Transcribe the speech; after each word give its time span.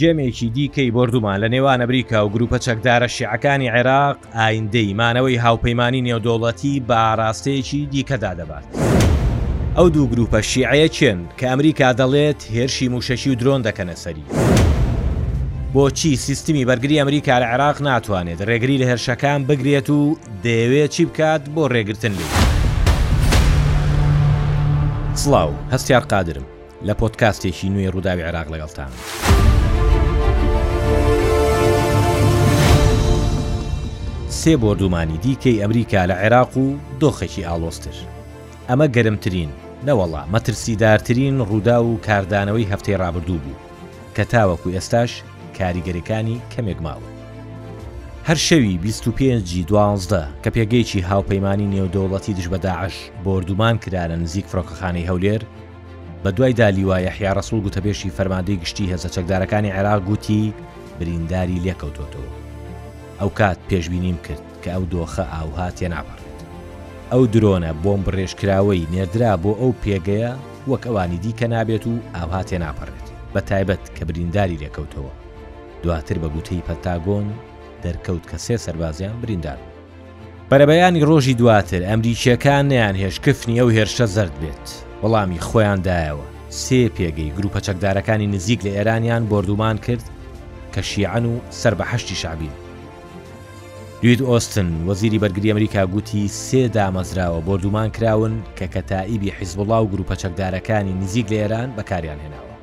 جێمێکی 0.00 0.48
دیکەی 0.56 0.90
بردومان 0.92 1.40
لە 1.44 1.48
نێوان 1.54 1.80
ئەمریکا 1.82 2.14
و 2.24 2.28
گروپە 2.34 2.58
چەکدارە 2.66 3.08
شیعەکانی 3.16 3.68
عێراق 3.74 4.16
ئایندەیمانەوەی 4.38 5.38
هاوپەیمانانی 5.44 6.04
نێودۆڵەتی 6.06 6.80
باڕاستەیەکی 6.88 7.86
دیکەدا 7.92 8.32
دەبات. 8.38 8.64
ئەو 9.76 9.88
دوو 9.94 10.06
گروپە 10.12 10.40
شیعەیە 10.52 10.88
چێن 10.96 11.18
کە 11.38 11.44
ئەمریکا 11.50 11.90
دەڵێت 12.00 12.40
هێرشی 12.54 12.88
موشەشی 12.92 13.30
و 13.32 13.38
درۆن 13.40 13.60
دەکەنە 13.68 13.94
سەری. 13.96 14.24
بۆچی 15.74 16.16
سیستمی 16.26 16.64
بەرگری 16.66 16.98
ئەمریکا 17.00 17.36
لە 17.40 17.46
عێراق 17.52 17.80
ناتوانێت 17.82 18.40
ڕێگری 18.48 18.76
لە 18.80 18.86
هێرشەکان 18.90 19.40
بگرێت 19.48 19.90
و 19.90 20.16
دەیەوێت 20.44 20.90
چی 20.94 21.04
بکات 21.04 21.42
بۆ 21.54 21.64
ڕێگرتن 21.72 22.12
لێ. 22.18 22.26
سڵاو 25.22 25.50
هەستیار 25.72 26.02
قادرم 26.12 26.46
لە 26.86 26.92
پۆتکاستێکی 27.00 27.68
نوێی 27.74 27.90
ڕووداوی 27.94 28.22
عێراق 28.28 28.48
لەگەڵتان. 28.52 28.92
سێ 34.38 34.52
بۆردومانی 34.62 35.18
دیکەی 35.24 35.60
ئەمریکا 35.62 36.02
لە 36.10 36.14
عێراق 36.22 36.52
و 36.64 36.66
دۆخێکی 37.00 37.46
ئالۆستر 37.48 37.96
ئەمە 38.68 38.86
گەرمترین 38.96 39.50
نەوەڵا 39.86 40.22
مەترسیدارترین 40.34 41.34
ڕوودا 41.48 41.78
و 41.84 42.00
کاردانەوەی 42.06 42.70
هەفتەی 42.72 43.00
ڕابردوو 43.02 43.42
بوو 43.44 43.60
کە 44.16 44.22
تاوەکو 44.32 44.72
ئێستاش 44.76 45.10
کاریگەریەکانی 45.58 46.36
کەمێک 46.52 46.78
ماوە 46.86 47.08
هەر 48.28 48.38
شەوی 48.48 48.78
25 48.78 49.64
دوازدە 49.70 50.22
کە 50.42 50.50
پێگەیکی 50.56 51.06
هاوپەیمانانی 51.10 51.70
نێودەوڵەتی 51.74 52.36
دژبەداعش 52.38 52.94
بردومان 53.24 53.76
کرارە 53.84 54.16
نزیک 54.24 54.46
فڕۆکەخانەی 54.50 55.08
هەولێر 55.10 55.42
بە 56.22 56.30
دوای 56.36 56.52
دالیوایە 56.60 57.10
حیارەسوول 57.16 57.60
گوتەبێشی 57.66 58.14
فەرمادەی 58.16 58.60
گشتی 58.62 58.90
هێزە 58.92 59.08
چەکدارەکانی 59.14 59.74
عێراق 59.76 60.00
گوتی 60.08 60.42
برینداری 60.98 61.62
لێکەوتۆتەوە 61.64 62.30
ئەو 63.20 63.28
کات 63.40 63.58
پێشبینیم 63.70 64.18
کرد 64.26 64.44
کە 64.62 64.68
ئەو 64.74 64.84
دۆخە 64.92 65.24
ئاوهاتێ 65.34 65.86
نابڕێت 65.94 66.36
ئەو 67.12 67.22
درۆنە 67.34 67.70
بۆم 67.82 68.00
بڕێژکراوەی 68.06 68.88
نێردرا 68.94 69.32
بۆ 69.42 69.52
ئەو 69.60 69.72
پێگەیە 69.82 70.32
وەکەوانی 70.70 71.18
دیکە 71.24 71.46
نابێت 71.54 71.84
و 71.90 71.94
ئاوهاتێ 72.16 72.58
ناپەڕێت 72.64 73.06
بە 73.34 73.40
تایبەت 73.48 73.84
کە 73.96 74.02
برینداری 74.08 74.60
لێکەوتەوە 74.62 75.12
دواتر 75.82 76.16
بە 76.22 76.28
گوتەی 76.34 76.66
پەتاگۆن 76.68 77.26
دەرکەوت 77.84 78.24
کە 78.30 78.36
سێ 78.44 78.56
سەربازیان 78.64 79.16
بریندار 79.22 79.58
بەرەبەیانی 80.50 81.04
ڕۆژی 81.08 81.38
دواتر 81.40 81.82
ئەمریکیەکان 81.90 82.64
نیان 82.72 82.96
هێشکفنی 83.02 83.60
ئەو 83.60 83.68
هێرشە 83.76 84.06
زرد 84.16 84.34
بێت 84.42 84.66
وەڵامی 85.02 85.42
خۆیاندایەوە 85.48 86.26
سێ 86.62 86.82
پێگەی 86.96 87.34
گروپە 87.36 87.60
چەکدارەکانی 87.66 88.30
نزیک 88.34 88.60
لە 88.66 88.70
ئێرانیان 88.76 89.22
بردومان 89.30 89.76
کرد 89.86 90.04
کە 90.74 90.80
شیعن 90.90 91.24
و 91.26 91.34
سەر 91.60 91.74
بەهشتی 91.80 92.16
شعبین 92.22 92.54
دوێت 94.02 94.20
ئۆستن 94.28 94.70
وەزیری 94.86 95.18
بەرگری 95.22 95.50
ئەمریکا 95.52 95.82
گوتی 95.92 96.28
سێ 96.44 96.62
دامەزراوە 96.76 97.40
بۆردومان 97.46 97.88
کراون 97.96 98.34
کە 98.58 98.64
کەتائیبی 98.74 99.30
حیزبڵا 99.38 99.78
و 99.82 99.90
گروپە 99.92 100.14
چەکدارەکانی 100.22 100.94
نزیک 101.02 101.26
لە 101.32 101.36
ئێران 101.40 101.68
بەکاریان 101.76 102.18
هێناوە 102.24 102.54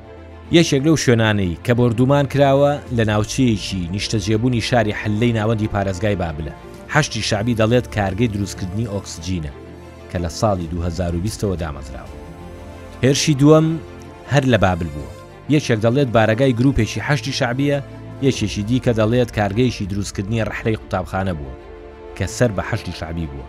یەکێک 0.56 0.82
لەو 0.86 0.96
شوێنانەی 1.02 1.58
کە 1.64 1.70
بردومان 1.78 2.26
کراوە 2.32 2.72
لە 2.96 3.04
ناوچەیەکی 3.10 3.82
نیشتەجێبوونی 3.94 4.60
شاری 4.68 4.90
حلەی 5.00 5.32
ناوەندی 5.32 5.70
پارێزگای 5.74 6.18
بابلە 6.22 6.52
هەشتی 6.94 7.22
شعبی 7.28 7.54
دەڵێت 7.56 7.86
کارگەی 7.96 8.28
دروستکردنی 8.32 8.88
ئۆکسجینە 8.92 9.52
کە 10.10 10.18
لە 10.24 10.28
ساڵی 10.38 10.68
2020ەوە 10.72 11.56
دامەزراوە 11.62 12.16
هێرشی 13.02 13.34
دووەم 13.40 13.66
هەر 14.32 14.44
لە 14.52 14.58
بابل 14.64 14.88
بووە 14.94 15.12
یەکێک 15.54 15.78
دەڵێت 15.84 16.08
بارەگای 16.16 16.52
گروپێکی 16.60 17.00
هەشتی 17.08 17.32
شعبیە 17.38 17.80
یەکێکی 18.26 18.62
دیکە 18.68 18.92
دەڵێت 18.98 19.30
کارگەیشی 19.38 19.86
دروستکردنی 19.90 20.42
ڕحرەی 20.48 20.78
قوتابخانە 20.82 21.34
بووە 21.38 21.54
کە 22.16 22.26
سەر 22.36 22.50
بە 22.56 22.62
حەشتی 22.70 22.92
شعبی 22.98 23.26
بووە 23.30 23.46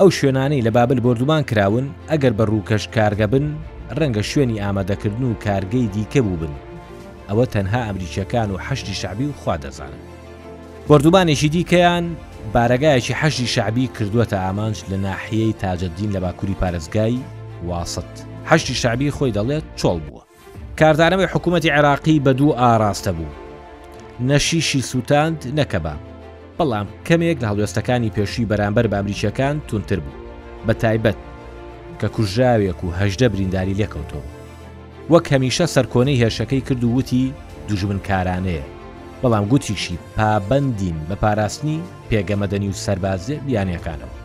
ئەو 0.00 0.10
شوێنانەی 0.18 0.64
لە 0.66 0.70
بابل 0.76 1.00
بردومان 1.00 1.42
کراون 1.50 1.86
ئەگەر 2.10 2.32
بە 2.38 2.44
ڕووکەش 2.50 2.84
کارگە 2.96 3.26
بن 3.32 3.46
ڕەنگە 3.98 4.22
شوێنی 4.30 4.60
ئامادەکردن 4.60 5.22
و 5.28 5.34
کارگەی 5.46 5.86
دیکە 5.94 6.20
بوو 6.24 6.36
بن 6.42 6.54
ئەوە 7.28 7.46
تەنها 7.54 7.80
ئەمریکیەکان 7.86 8.48
و 8.50 8.56
هەشتی 8.66 8.94
شعبی 9.00 9.24
و 9.26 9.32
خوا 9.40 9.56
دەزانن 9.62 10.00
بردومانێکی 10.88 11.48
دیکەیان 11.54 12.04
بارەگایەکی 12.54 13.14
هەشتی 13.22 13.46
شعبی 13.54 13.90
کردووەتە 13.98 14.32
ئامانج 14.44 14.76
لە 14.90 14.94
ناحیەی 15.06 15.52
تاجدین 15.62 16.10
لە 16.16 16.20
باکووری 16.24 16.54
پارێزگای 16.62 17.16
واست 17.68 18.26
هەشتی 18.50 18.74
شعبی 18.82 19.10
خۆی 19.16 19.32
دەڵێت 19.36 19.64
چۆڵ 19.78 19.98
بووە 20.08 20.22
کاردانەوەی 20.80 21.30
حکوومەتتی 21.34 21.72
عێراقی 21.76 22.20
بە 22.24 22.30
دوو 22.38 22.56
ئاراستە 22.60 23.08
بوو 23.18 23.32
نەشیشی 24.28 24.80
سووتاند 24.80 25.40
نەکەبا 25.60 25.94
بەڵام 26.58 26.86
کەمێک 27.06 27.36
لە 27.42 27.46
هەڵوێستەکانی 27.50 28.14
پێشووی 28.16 28.48
بەرامبەر 28.50 28.86
بامریچەکان 28.92 29.56
تونتر 29.68 29.98
بوو 30.00 30.20
بە 30.66 30.72
تایبەت 30.82 31.16
کە 32.00 32.06
کوژاوێک 32.14 32.78
و 32.84 32.88
هەژدە 33.00 33.26
برینداری 33.32 33.78
لێکەوتەوە 33.80 34.26
وەک 35.12 35.26
هەمیشە 35.32 35.66
سەرکۆنەی 35.74 36.20
هێرشەکەی 36.22 36.64
کرد 36.66 36.84
و 36.84 36.94
وتی 36.96 37.34
دوژمن 37.68 38.00
کارانەیە 38.08 38.64
بەڵام 39.22 39.44
گوتیشی 39.50 39.98
پابندین 40.16 40.98
بە 41.08 41.14
پاراستنی 41.22 41.80
پێگەمەدەنی 42.10 42.68
و 42.70 42.78
سەربازێ 42.84 43.36
بیانیەکانەوە 43.46 44.16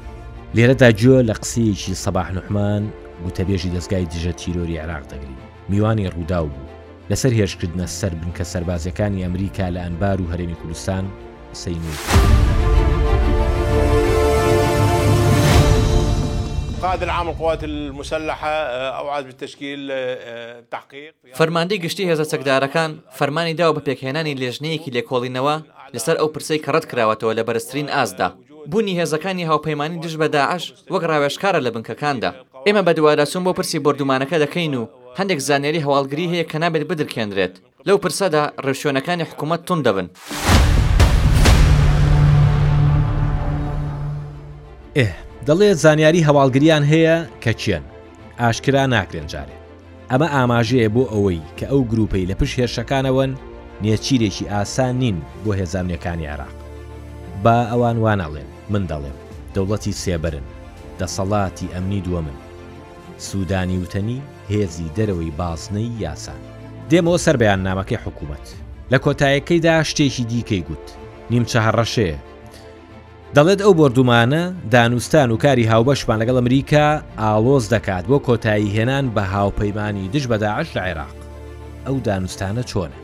لێرەدا 0.55 0.89
جۆ 1.01 1.15
لە 1.29 1.33
قسەیەکی 1.41 1.99
سەباح 2.03 2.27
نحمان 2.37 2.83
گوتەبێژی 3.23 3.73
دەستگای 3.75 4.09
دژە 4.13 4.31
تیرۆری 4.39 4.81
عراق 4.83 5.03
دەگری 5.11 5.37
میوانی 5.69 6.09
ڕوودا 6.13 6.39
بوو 6.43 6.70
لەسەر 7.11 7.33
هێشکردنە 7.39 7.85
سەر 7.99 8.13
بنکە 8.21 8.43
سەربازەکانی 8.53 9.23
ئەمریکا 9.25 9.65
لە 9.75 9.79
ئەنبار 9.85 10.17
و 10.21 10.25
هەرێمی 10.31 10.55
کوردستان 10.61 11.03
سینوی. 11.61 11.97
قائد 16.81 17.03
العام 17.03 17.29
القوات 17.29 17.63
المسلحة 17.63 18.55
أوعز 19.01 19.23
بالتشكيل 19.23 19.79
تحقيق 20.71 21.13
فەرماندەی 21.39 21.79
گشتی 21.83 22.03
هێزە 22.15 22.25
چەکدارەکان 22.31 22.89
فەرمانی 23.19 23.53
داوە 23.59 23.73
بە 23.77 23.81
پێکهێنانی 23.87 24.35
لێژنەیەکی 24.41 24.93
لێکۆڵینەوە 24.95 25.55
لەسەر 25.95 26.15
ئەو 26.19 26.27
پرسەی 26.33 26.59
کە 26.65 26.69
ڕەت 26.75 26.85
کراوەتەوە 26.91 27.33
لە 27.37 27.43
بەرزترین 27.47 27.87
ئازدا 27.95 28.29
بوونی 28.71 28.97
هێزەکانی 29.01 29.47
هاوپەیمانی 29.49 29.97
دژ 30.03 30.13
بە 30.21 30.27
داعش 30.35 30.63
وەک 30.93 31.03
ڕاوێشکارە 31.11 31.59
لە 31.65 31.69
بنکەکاندا 31.75 32.29
ئێمە 32.67 32.81
بە 32.87 32.91
دوواداچون 32.97 33.43
بۆ 33.45 33.51
پرسی 33.57 33.79
بردومانەکە 33.85 34.37
دەکەین 34.45 34.75
و 34.81 34.85
هەندێک 35.19 35.39
زانێری 35.47 35.83
هەواڵگری 35.85 36.31
هەیە 36.31 36.45
کە 36.51 36.57
نابێت 36.63 36.83
بدرکێنرێت 36.89 37.53
لەو 37.87 37.97
پرسەدا 38.03 38.43
ڕێشوێنەکانی 38.65 39.27
حکوومەت 39.29 39.61
تون 39.67 39.79
دەبن. 39.85 40.07
ئێ 44.97 45.07
دەڵێت 45.47 45.77
زانیاری 45.83 46.25
هەواڵگریان 46.27 46.83
هەیە 46.91 47.15
کە 47.43 47.51
چێن 47.61 47.83
ئاشکرا 48.41 48.83
ناکرێن 48.93 49.27
جارێ 49.33 49.57
ئەمە 50.11 50.27
ئاماژەیە 50.35 50.89
بۆ 50.95 51.03
ئەوەی 51.13 51.41
کە 51.57 51.65
ئەو 51.71 51.81
گروپەی 51.91 52.27
لە 52.29 52.35
پشت 52.39 52.55
هێرشەکانەوەن 52.59 53.31
نێچیرێکی 53.83 54.49
ئاسان 54.53 54.93
نین 55.01 55.17
بۆ 55.43 55.51
هێزانیەکانی 55.59 56.27
عراق 56.33 56.55
با 57.43 57.57
ئەوان 57.71 57.97
واناڵێن 58.03 58.49
من 58.71 58.83
دەڵێم 58.91 59.17
دەوڵەتی 59.55 59.97
سێبرن 60.03 60.45
دەسەڵاتی 60.99 61.71
ئەمنی 61.73 62.01
دووە 62.05 62.21
من 62.27 62.37
سوودانی 63.27 63.81
وتەنی 63.83 64.19
هێزی 64.53 64.87
دەرەوەی 64.97 65.35
باسنەی 65.39 65.89
یاسان 66.03 66.39
دێمەوە 66.89 67.17
سەر 67.25 67.35
بەیان 67.41 67.61
نامەکەی 67.67 68.01
حکوومەت 68.03 68.45
لە 68.91 68.97
کۆتایەکەیدا 69.05 69.75
شتێکی 69.89 70.23
دیکەی 70.31 70.65
گوت 70.67 70.85
نیمچە 71.31 71.59
هەڕەشەیە 71.65 72.17
دەڵێت 73.35 73.59
ئەو 73.63 73.73
بردومانە 73.79 74.43
دانوستان 74.73 75.29
و 75.31 75.35
کاری 75.43 75.69
هاوبەشمان 75.71 76.17
لەگەڵ 76.21 76.35
ئەمریکا 76.39 76.87
ئالۆز 77.21 77.65
دەکات 77.73 78.03
بۆ 78.09 78.17
کۆتایی 78.27 78.73
هێنان 78.75 79.05
بە 79.15 79.23
هاوپەیمانانی 79.33 80.11
دژ 80.13 80.23
بەداعش 80.31 80.69
لە 80.75 80.81
عێراق 80.87 81.15
ئەو 81.85 81.95
دانوستانە 82.07 82.63
چۆنە 82.71 82.97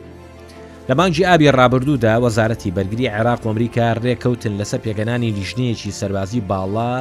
لەمانجی 0.90 1.28
ئابی 1.28 1.52
ڕابردوودا 1.60 2.14
وەزارەتی 2.26 2.74
بەرگری 2.76 3.12
عێراق 3.16 3.40
و 3.44 3.50
ئەمریکا 3.50 3.88
ڕێککەوتن 4.06 4.54
لەسەر 4.60 4.80
پێگەنانی 4.86 5.34
لیژنەیەکی 5.38 5.96
سەربازی 6.00 6.46
باڵا 6.50 6.94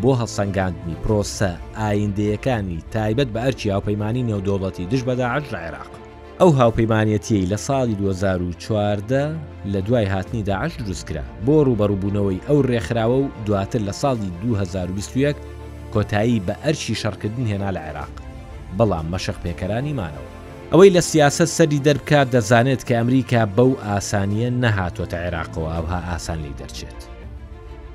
بۆ 0.00 0.12
هەڵسەنگاندنی 0.20 0.94
پرۆسە 1.04 1.52
ئایندەیەەکانی 1.80 2.78
تایبەت 2.94 3.28
بە 3.34 3.40
ئەرچی 3.44 3.70
هاوپەیمانی 3.74 4.26
نێودۆڵەتی 4.28 4.86
دش 4.92 5.02
بەداعش 5.08 5.44
لە 5.54 5.58
عێراق 5.64 5.90
ئەو 6.40 6.50
هاوپەیمانەتی 6.60 7.48
لە 7.52 7.56
ساڵی 7.66 7.96
2014 7.96 9.36
لە 9.72 9.80
دوای 9.86 10.04
هاتنی 10.06 10.42
داعش 10.48 10.72
دروستکرا 10.76 11.22
بۆ 11.46 11.54
ڕوبەڕووبوونەوەی 11.66 12.44
ئەو 12.48 12.58
ڕێکخراوە 12.70 13.16
و 13.24 13.28
دواتر 13.46 13.80
لە 13.88 13.92
ساڵی 14.02 14.30
2021 14.42 15.36
کۆتایی 15.94 16.42
بە 16.46 16.54
ئەرچی 16.64 16.94
شەڕکردن 17.02 17.46
هێنا 17.52 17.70
لە 17.76 17.80
عێراق 17.86 18.12
بەڵام 18.78 19.06
مەشق 19.12 19.36
پێکەرانی 19.44 19.96
مانەوە 19.98 20.30
ئەوەی 20.72 20.90
لە 20.96 21.00
سیاست 21.00 21.44
سەری 21.56 21.78
دەربکات 21.86 22.28
دەزانێت 22.34 22.82
کە 22.88 22.94
ئەمریکا 22.98 23.42
بەو 23.56 23.70
ئاسانیە 23.86 24.48
نەهاتۆتە 24.62 25.16
عێراقەوە 25.24 25.68
ئەوها 25.74 26.00
ئاسان 26.08 26.38
لی 26.44 26.52
دەرچێت 26.60 27.00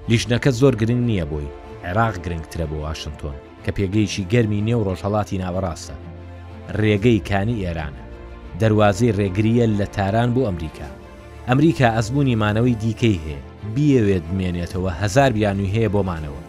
لیشنەکە 0.09 0.51
زۆر 0.59 0.73
گرنگ 0.81 1.03
نییە 1.09 1.25
بووی 1.31 1.49
عێراق 1.85 2.15
گرنگترە 2.23 2.65
بۆ 2.69 2.77
وااشنتۆن 2.81 3.35
کە 3.65 3.71
پێگەیشی 3.77 4.27
گەرمی 4.31 4.61
نێو 4.67 4.83
ڕۆژهڵاتی 4.87 5.41
ناوەڕاستە 5.43 5.95
ڕێگەی 6.81 7.19
کانی 7.29 7.61
ئێرانە 7.63 8.03
دەواازەی 8.61 9.15
ڕێگریە 9.19 9.65
لە 9.79 9.85
تاران 9.95 10.29
بۆ 10.35 10.41
ئەمریکا 10.47 10.89
ئەمریکا 11.47 11.87
ئەزبوونی 11.95 12.39
مانەوەی 12.43 12.75
دیکەی 12.83 13.21
هەیە 13.25 13.39
بیەوێت 13.75 14.23
بمێنێتەوە 14.29 14.91
هزار 15.01 15.31
بیانوی 15.37 15.73
هەیە 15.75 15.89
بۆمانەوە 15.93 16.41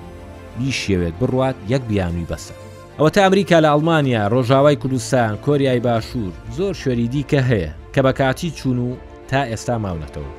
بیشێوێت 0.59 1.15
بڕوات 1.21 1.57
یەک 1.73 1.83
بیانوی 1.91 2.29
بەسە 2.31 2.55
ئەوە 2.99 3.11
تا 3.15 3.21
ئەمریکا 3.27 3.59
لە 3.65 3.69
ئەڵمانیا 3.73 4.23
ڕۆژاوای 4.33 4.77
کوردستان 4.83 5.33
کۆریای 5.47 5.81
باشوور 5.87 6.33
زۆر 6.57 6.73
شوێری 6.83 7.09
دیکە 7.15 7.41
هەیە 7.51 7.73
کە 7.95 8.01
بەکاتی 8.07 8.51
چوون 8.59 8.79
و 8.79 8.89
تا 9.31 9.41
ئێستا 9.51 9.77
ماونەتەوە 9.85 10.31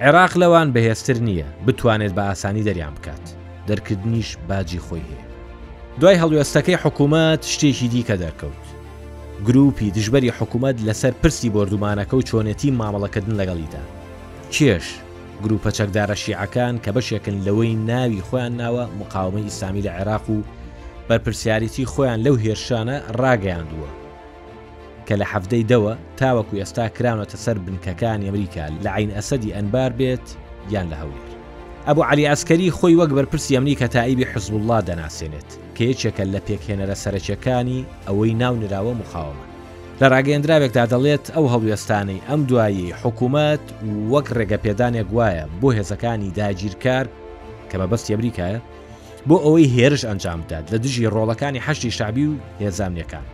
عێراق 0.00 0.32
لەوان 0.42 0.68
بەهێستر 0.74 1.16
نییە 1.26 1.46
بتوانێت 1.66 2.12
بە 2.16 2.20
ئاسانی 2.28 2.62
دەریان 2.68 2.94
بکات. 2.96 3.43
دەرکردنیش 3.68 4.36
باجی 4.48 4.78
خۆی 4.86 5.04
هەیە 5.10 5.22
دوای 6.00 6.18
هەڵوێستەکەی 6.22 6.80
حکوومەت 6.84 7.42
شتێکی 7.52 7.88
دیکە 7.94 8.16
دەرکەوت 8.22 8.64
گروپی 9.46 9.88
دژبەری 9.96 10.34
حکوومەت 10.38 10.76
لەسەر 10.88 11.12
پرسی 11.22 11.48
بردومانەکە 11.54 12.14
و 12.14 12.26
چۆنێتی 12.28 12.74
مامەڵەکردن 12.80 13.34
لەگەڵیدا 13.40 13.84
کێش 14.52 14.86
گروپە 15.44 15.70
چەکدارە 15.78 16.16
شیعەکان 16.24 16.74
کە 16.84 16.90
بەشێکن 16.96 17.36
لەوەی 17.46 17.74
ناوی 17.88 18.22
خۆیان 18.26 18.52
ناوە 18.62 18.84
مقاومە 19.00 19.40
ئیسلامی 19.44 19.82
لە 19.86 19.90
عێراق 19.98 20.26
و 20.30 20.38
بەرپسیارەتی 21.08 21.88
خۆیان 21.92 22.20
لەو 22.24 22.36
هێرشانە 22.44 22.96
ڕاگەیاندووە 23.20 23.90
کە 25.06 25.14
لە 25.20 25.26
حەفتەی 25.32 25.64
دەوە 25.70 25.92
تاوەکو 26.18 26.58
ئێستا 26.62 26.84
کراونەتە 26.96 27.36
سەر 27.44 27.56
بنکەکان 27.66 28.20
ئەمریکا 28.26 28.64
لە 28.84 28.90
عین 28.96 29.10
ئەسەدی 29.16 29.54
ئەنبار 29.56 29.92
بێت 29.98 30.26
یان 30.74 30.86
لە 30.92 30.96
هەولێر 31.02 31.33
ئەبوو 31.88 32.02
علی 32.10 32.28
ئەسکەری 32.34 32.72
خۆی 32.76 32.96
وەک 33.00 33.10
بەرپرسی 33.16 33.56
ئەمریکە 33.56 33.86
تایبی 33.96 34.24
حزب 34.32 34.54
الله 34.56 34.80
دەناسێنێت 34.88 35.50
کە 35.76 35.80
یەکێکە 35.90 36.24
لە 36.34 36.40
پێکهێنەرە 36.46 36.94
سەرچەکانی 37.02 37.80
ئەوەی 38.06 38.32
ناو 38.42 38.54
نراوە 38.62 38.94
مخاومە 39.00 39.44
لە 40.00 40.06
ڕاگەندراوێکدا 40.12 40.84
دەڵێت 40.92 41.24
ئەو 41.34 41.46
هەڵوێستانی 41.52 42.22
ئەم 42.28 42.40
دوایی 42.48 42.94
حکوومەت 43.02 43.64
وەک 44.12 44.26
ڕێگە 44.38 44.58
پێدانێک 44.64 45.06
گوایە 45.12 45.44
بۆ 45.60 45.68
هێزەکانی 45.78 46.34
داگیرکار 46.38 47.06
کە 47.70 47.76
بەبستی 47.80 48.12
ئەمریکایە 48.14 48.58
بۆ 49.28 49.36
ئەوەی 49.44 49.70
هێرش 49.76 50.02
ئەنجامدات 50.08 50.64
لە 50.72 50.78
دژی 50.84 51.10
ڕۆڵەکانی 51.14 51.64
هەشتی 51.66 51.90
شابی 51.98 52.26
و 52.30 52.34
هێزانیەکان 52.62 53.26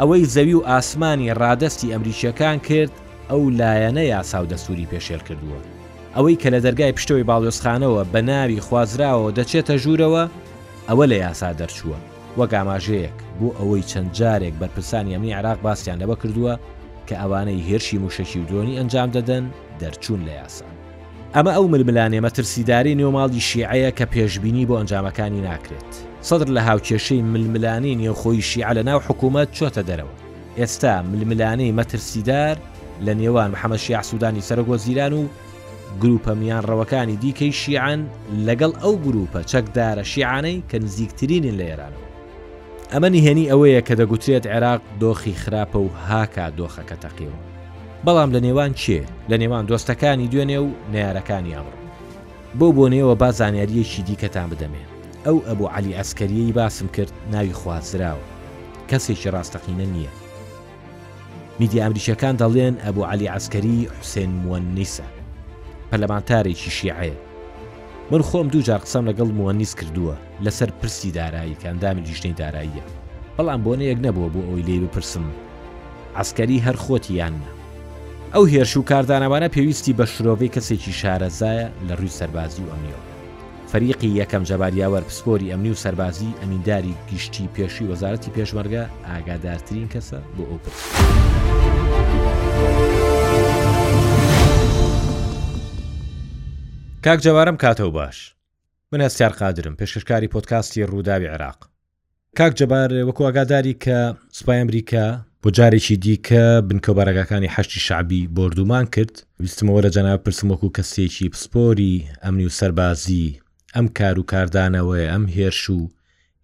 ئەوەی 0.00 0.24
زەوی 0.34 0.54
و 0.58 0.66
ئاسمانی 0.70 1.34
ڕادستی 1.40 1.92
ئەمریکیەکان 1.94 2.58
کرد 2.68 2.92
ئەو 3.30 3.42
لایەنە 3.60 4.04
یاساو 4.14 4.44
دەسووری 4.52 4.90
پێشێل 4.92 5.22
کردووە 5.28 5.60
ئەوەی 6.16 6.36
کە 6.42 6.46
لە 6.54 6.60
دەرگای 6.64 6.92
پشتەوەی 6.96 7.26
باڵۆسخانەوە 7.30 8.04
بە 8.12 8.20
ناوی 8.28 8.60
خوازراوە 8.68 9.30
دەچێتە 9.38 9.74
ژوورەوە 9.82 10.24
ئەوە 10.88 11.04
لە 11.10 11.16
یاسا 11.24 11.50
دەرچووە 11.60 11.98
وەک 12.38 12.52
ئاماژەیەک 12.56 13.16
بۆ 13.38 13.48
ئەوەی 13.58 13.82
چەند 13.90 14.10
جارێک 14.18 14.54
بەرپرسان 14.60 15.04
ئەمنی 15.12 15.32
عراق 15.38 15.58
باسییان 15.62 15.98
لەوە 16.02 16.16
کردووە 16.22 16.54
کە 17.08 17.14
ئەوانەی 17.20 17.64
هێرشی 17.68 17.98
موشەکی 18.02 18.38
و 18.40 18.44
دۆنی 18.50 18.78
ئەنجام 18.78 19.10
دەدەن 19.16 19.44
دەرچوون 19.80 20.20
لە 20.28 20.32
یاسا 20.40 20.64
ئەمە 21.34 21.52
ئەو 21.56 21.64
ململانێ 21.72 22.20
مەترسیداری 22.26 22.94
نێوماڵی 23.00 23.40
شیعەیە 23.48 23.90
کە 23.98 24.04
پێشببینی 24.12 24.66
بۆ 24.68 24.74
ئەنجامەکانی 24.78 25.42
ناکرێت 25.48 25.92
سەدر 26.28 26.48
لە 26.56 26.60
هاوکێشەی 26.68 27.22
ململانی 27.32 27.96
نێوخۆی 28.00 28.42
شیع 28.50 28.70
لە 28.78 28.82
ناو 28.88 29.00
حکوومەت 29.08 29.48
چۆتە 29.58 29.82
دەرەوە 29.88 30.14
ئێستا 30.58 30.92
ململانەی 31.10 31.74
مەترسیدار 31.78 32.56
لە 33.06 33.12
نێوان 33.20 33.48
محەممەد 33.54 33.82
شیع 33.86 34.02
سوودانی 34.08 34.46
سەرگۆ 34.48 34.76
زیران 34.86 35.12
و 35.20 35.22
گروپەمیان 36.02 36.62
ڕەوەکانی 36.70 37.16
دیکەی 37.22 37.52
شیعان 37.60 38.00
لەگەڵ 38.46 38.72
ئەو 38.82 38.94
گروپە 39.06 39.40
چەکدارە 39.52 40.02
شیعانەی 40.12 40.62
کە 40.70 40.76
نزیکترینین 40.84 41.54
لە 41.60 41.64
ئێرانەوە 41.70 42.04
ئەمە 42.92 43.08
نیهێنی 43.14 43.48
ئەوەیە 43.50 43.80
کە 43.88 43.94
دەگوترێت 44.00 44.44
عێراق 44.52 44.80
دۆخی 45.00 45.34
خراپە 45.42 45.76
و 45.78 45.88
هاکا 46.08 46.46
دۆخەکە 46.58 46.96
تەقیەوە 47.04 47.40
بەڵام 48.06 48.30
لە 48.34 48.40
نێوان 48.46 48.72
چێ 48.74 49.00
لە 49.30 49.36
نێوان 49.42 49.64
دۆستەکانی 49.68 50.30
دوێنێ 50.32 50.58
و 50.66 50.68
نارەکانی 50.92 51.54
ئەمڕۆ 51.56 51.74
بۆ 52.58 52.66
بۆنەوە 52.76 53.14
با 53.20 53.30
زانیاریەکی 53.38 54.02
دیکەتان 54.08 54.48
بدەمێ 54.52 54.84
ئەو 55.26 55.38
ئەبوو 55.46 55.68
علی 55.76 55.92
ئەسکەریەی 55.98 56.52
باسم 56.58 56.88
کرد 56.88 57.12
ناوی 57.32 57.54
خوازراوە 57.60 58.26
کەسێکی 58.90 59.32
ڕاستەقینە 59.34 59.86
نییە 59.94 60.12
میدی 61.60 61.80
ئەمریکەکان 61.84 62.34
دەڵێن 62.42 62.74
ئەبوو 62.84 63.04
علی 63.12 63.28
ئەسکەری 63.32 63.78
حوسێن 63.98 64.32
موەنیسە 64.44 65.06
پەلەمانتارێکی 65.92 66.70
شیعەیە 66.78 67.16
من 68.10 68.22
خۆم 68.28 68.46
دوو 68.52 68.62
جار 68.68 68.80
قسەم 68.84 69.04
لەگەڵ 69.10 69.28
موەنیس 69.38 69.72
کردووە 69.78 70.16
لەسەر 70.44 70.70
پرسی 70.80 71.10
دارایی 71.16 71.56
کەندامی 71.62 72.04
لیژنەی 72.06 72.36
داراییە 72.40 72.84
بەڵام 73.36 73.60
بۆنە 73.64 73.84
یەک 73.92 73.98
نەبووە 74.06 74.28
بۆ 74.34 74.40
ئەوی 74.48 74.66
لێ 74.68 74.76
بپرسم 74.84 75.24
ئەسکەری 76.16 76.64
هەر 76.66 76.76
خۆتییانە 76.84 77.44
ئەو 78.34 78.44
هێرش 78.52 78.74
و 78.76 78.86
کاردانەوانە 78.90 79.48
پێویستی 79.54 79.96
بە 79.98 80.04
شرۆڤی 80.14 80.52
کەسێکی 80.54 80.92
شارەزایە 81.00 81.66
لە 81.88 81.94
ڕووی 81.98 82.16
سەربازی 82.18 82.62
و 82.66 82.70
ئەمیەوە 82.74 83.02
فەریقی 83.70 84.16
یەکەم 84.20 84.42
جەباریاوەەر 84.48 85.04
پسپۆری 85.08 85.50
ئەمنی 85.52 85.70
و 85.72 85.80
سەربازی 85.84 86.36
ئەمینداری 86.40 86.94
گشتی 87.10 87.48
پێشی 87.54 87.88
وەزارەتی 87.92 88.34
پێشمەرگە 88.36 88.82
ئاگادارترین 89.08 89.88
کەسە 89.94 90.18
بۆ 90.36 90.42
ئەو 90.50 90.58
پرس. 90.62 90.82
کاک 97.04 97.20
جەوارم 97.24 97.56
کاتەوە 97.62 97.92
باش 97.98 98.34
من 98.92 99.00
ئەستیار 99.08 99.32
قادرم 99.40 99.74
پێشکەشکاری 99.80 100.32
پۆتکاستی 100.34 100.86
ڕووداوی 100.92 101.26
عراق 101.34 101.58
کاک 102.38 102.52
جەبار 102.58 102.88
وەکو 103.08 103.20
ئاگاداری 103.26 103.76
کە 103.84 103.98
سوپای 104.36 104.58
ئەمریکا 104.62 105.06
بۆ 105.42 105.50
جارێکی 105.56 105.96
دیکە 106.04 106.44
بنکەوبارەکەەکانی 106.68 107.52
هەشتی 107.56 107.80
شعبی 107.86 108.26
بردومان 108.26 108.86
کرد 108.94 109.26
ویستمەوە 109.42 109.82
لە 109.86 109.90
جەناب 109.94 110.20
پرسمەکو 110.26 110.68
کەسێکی 110.76 111.28
پسپۆری 111.32 111.96
ئەمنی 112.24 112.46
و 112.46 112.50
سەربازی 112.58 113.26
ئەم 113.76 113.86
کار 113.98 114.16
و 114.18 114.26
کاردانەوەی 114.32 115.10
ئەم 115.12 115.24
هێرش 115.36 115.70
و 115.76 115.78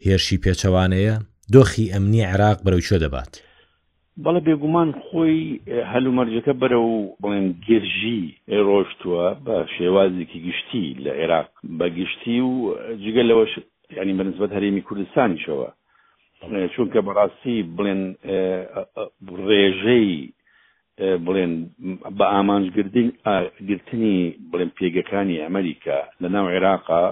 هێرشی 0.04 0.38
پێچەوانەیە 0.44 1.14
دۆخی 1.54 1.90
ئەمنی 1.92 2.24
عراق 2.32 2.58
بەرەوچۆ 2.64 2.96
دەبات 3.04 3.32
بەڵە 4.24 4.40
بێگومان 4.46 4.90
خۆی 5.02 5.38
هەلومەرجەکە 5.92 6.52
بەرە 6.60 6.78
و 6.90 6.94
بڵێن 7.22 7.46
گێژی 7.66 8.20
ڕۆشتووە 8.66 9.24
بە 9.44 9.56
شێوازێکی 9.76 10.40
گشتی 10.46 10.86
لە 11.04 11.10
عێراق 11.20 11.48
بە 11.78 11.86
گشتی 11.98 12.38
و 12.50 12.52
جگە 13.04 13.22
لەوەش 13.30 13.52
ینی 13.98 14.14
بەنسبەت 14.18 14.50
هەرێمی 14.56 14.84
کوردستانیشەوە 14.88 15.68
چونکە 16.74 17.00
بەڕاستی 17.06 17.56
بڵێن 17.76 18.02
ڕێژەی 19.48 20.10
بڵێن 21.24 21.52
بە 22.18 22.24
ئامانجگردین 22.34 23.08
گرتنی 23.68 24.16
بڵێن 24.50 24.70
پێگەکانی 24.78 25.40
ئەمریکا 25.44 25.98
لە 26.22 26.28
ناو 26.34 26.46
عێراقا 26.54 27.04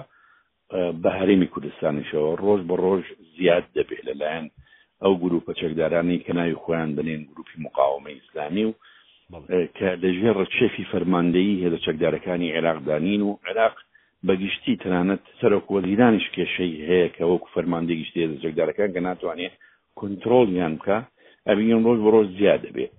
بە 1.01 1.09
هەرێمی 1.19 1.47
کوردستانیشەوە 1.53 2.29
ڕۆژ 2.43 2.61
بە 2.69 2.75
ڕۆژ 2.83 3.03
زیاد 3.37 3.65
دەبێت 3.77 4.01
لەلایەن 4.09 4.47
ئەو 5.03 5.13
گروپە 5.23 5.51
چەکدارانی 5.59 6.17
کە 6.27 6.31
ناوی 6.37 6.55
خۆیان 6.63 6.91
بنێن 6.97 7.21
گروپی 7.31 7.57
مقاومە 7.65 8.11
ئیسلامی 8.17 8.63
و 8.65 8.73
کە 9.77 9.89
لەژێر 10.03 10.35
ڕچێفی 10.41 10.89
فەرماندەیی 10.91 11.59
هێ 11.61 11.69
لە 11.73 11.79
چەکدارەکانی 11.85 12.53
عێراقدانین 12.55 13.21
و 13.25 13.31
عێراق 13.47 13.75
بەگشتی 14.27 14.79
تەنانەت 14.83 15.23
سەرۆکوەزیرانیش 15.41 16.27
کێشەی 16.35 16.81
هەیە 16.89 17.07
کە 17.15 17.23
وەکو 17.31 17.47
فەرماندەی 17.55 17.99
گشتێ 18.01 18.23
لە 18.31 18.35
چەکدارەکان 18.43 18.89
کە 18.95 19.01
ناتوانێت 19.07 19.55
کنترۆلیان 19.99 20.73
بکە 20.79 20.97
ئەبیین 21.49 21.79
ڕۆژ 21.87 21.99
بە 22.03 22.09
ڕۆژ 22.15 22.27
زیاد 22.39 22.61
دەبێت 22.65 22.91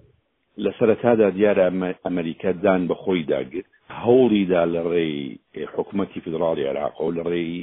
لە 0.65 0.71
سەرەتادا 0.79 1.29
دیارە 1.39 1.63
ئەمریکا 2.07 2.51
دان 2.65 2.83
بە 2.89 2.95
خۆی 3.03 3.23
داگرت 3.33 3.69
هەوڵیدا 4.03 4.63
لە 4.75 4.81
ڕێی 4.91 5.19
حکوومەتی 5.75 6.23
فدراڵی 6.25 6.67
عێراق 6.69 6.95
و 7.01 7.15
لە 7.19 7.23
ڕێی 7.31 7.57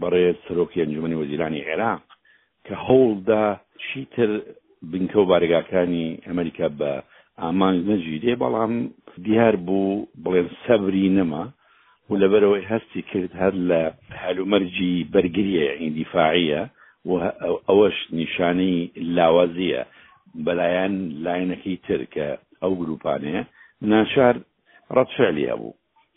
بەڕێ 0.00 0.24
سەرۆکی 0.46 0.80
ئەنجومی 0.82 1.18
وەزیرانی 1.20 1.66
عێراق 1.68 2.02
کە 2.68 2.74
هەوڵدا 2.86 3.44
چیتر 3.84 4.30
بنکە 4.92 5.16
و 5.20 5.24
بارگاکانی 5.32 6.06
ئەمریکا 6.26 6.68
بە 6.80 6.92
ئامان 7.42 7.74
نەژیرێ 7.88 8.34
بەڵام 8.42 8.72
دیار 9.26 9.54
بوو 9.66 10.04
بڵێن 10.24 10.48
سەبری 10.64 11.08
نەما 11.16 11.44
و 12.10 12.12
لەبەرەوەی 12.22 12.68
هەستی 12.72 13.02
کرد 13.10 13.32
هەر 13.42 13.54
لە 13.70 13.82
هەلومەرجی 14.22 14.94
بەرگریە 15.14 15.66
ئیندیفاعیە 15.82 16.62
و 17.08 17.10
ئەوەش 17.68 17.96
نیشانەی 18.20 18.78
لاوازیە 19.16 19.82
بەلایەن 20.46 20.94
لاەنەکەی 21.24 21.76
ترکە 21.88 22.28
ئەو 22.62 22.72
گروپانەیە 22.80 23.42
ناشار 23.92 24.36
ڕەتفعلیە 24.96 25.54
بوو 25.60 25.74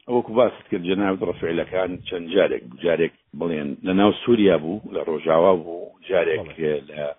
ئەوەکو 0.08 0.34
باست 0.40 0.62
کرد 0.72 0.84
جەناوت 0.90 1.20
ڕەفعلەکان 1.30 1.92
چەند 2.08 2.26
جارێک 2.36 2.64
جارێک 2.84 3.14
بڵێن 3.40 3.70
لە 3.88 3.94
ناو 4.00 4.12
سووریا 4.24 4.58
بوو 4.64 4.80
لە 4.96 5.02
ڕۆژاوا 5.10 5.54
بوو 5.64 5.80
جارێک 6.10 6.46
لە 6.92 7.14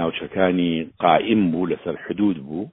ناوچەکانی 0.00 0.72
قائم 1.04 1.42
بوو 1.52 1.70
لەسەر 1.72 1.96
حدود 2.04 2.36
بوو 2.46 2.66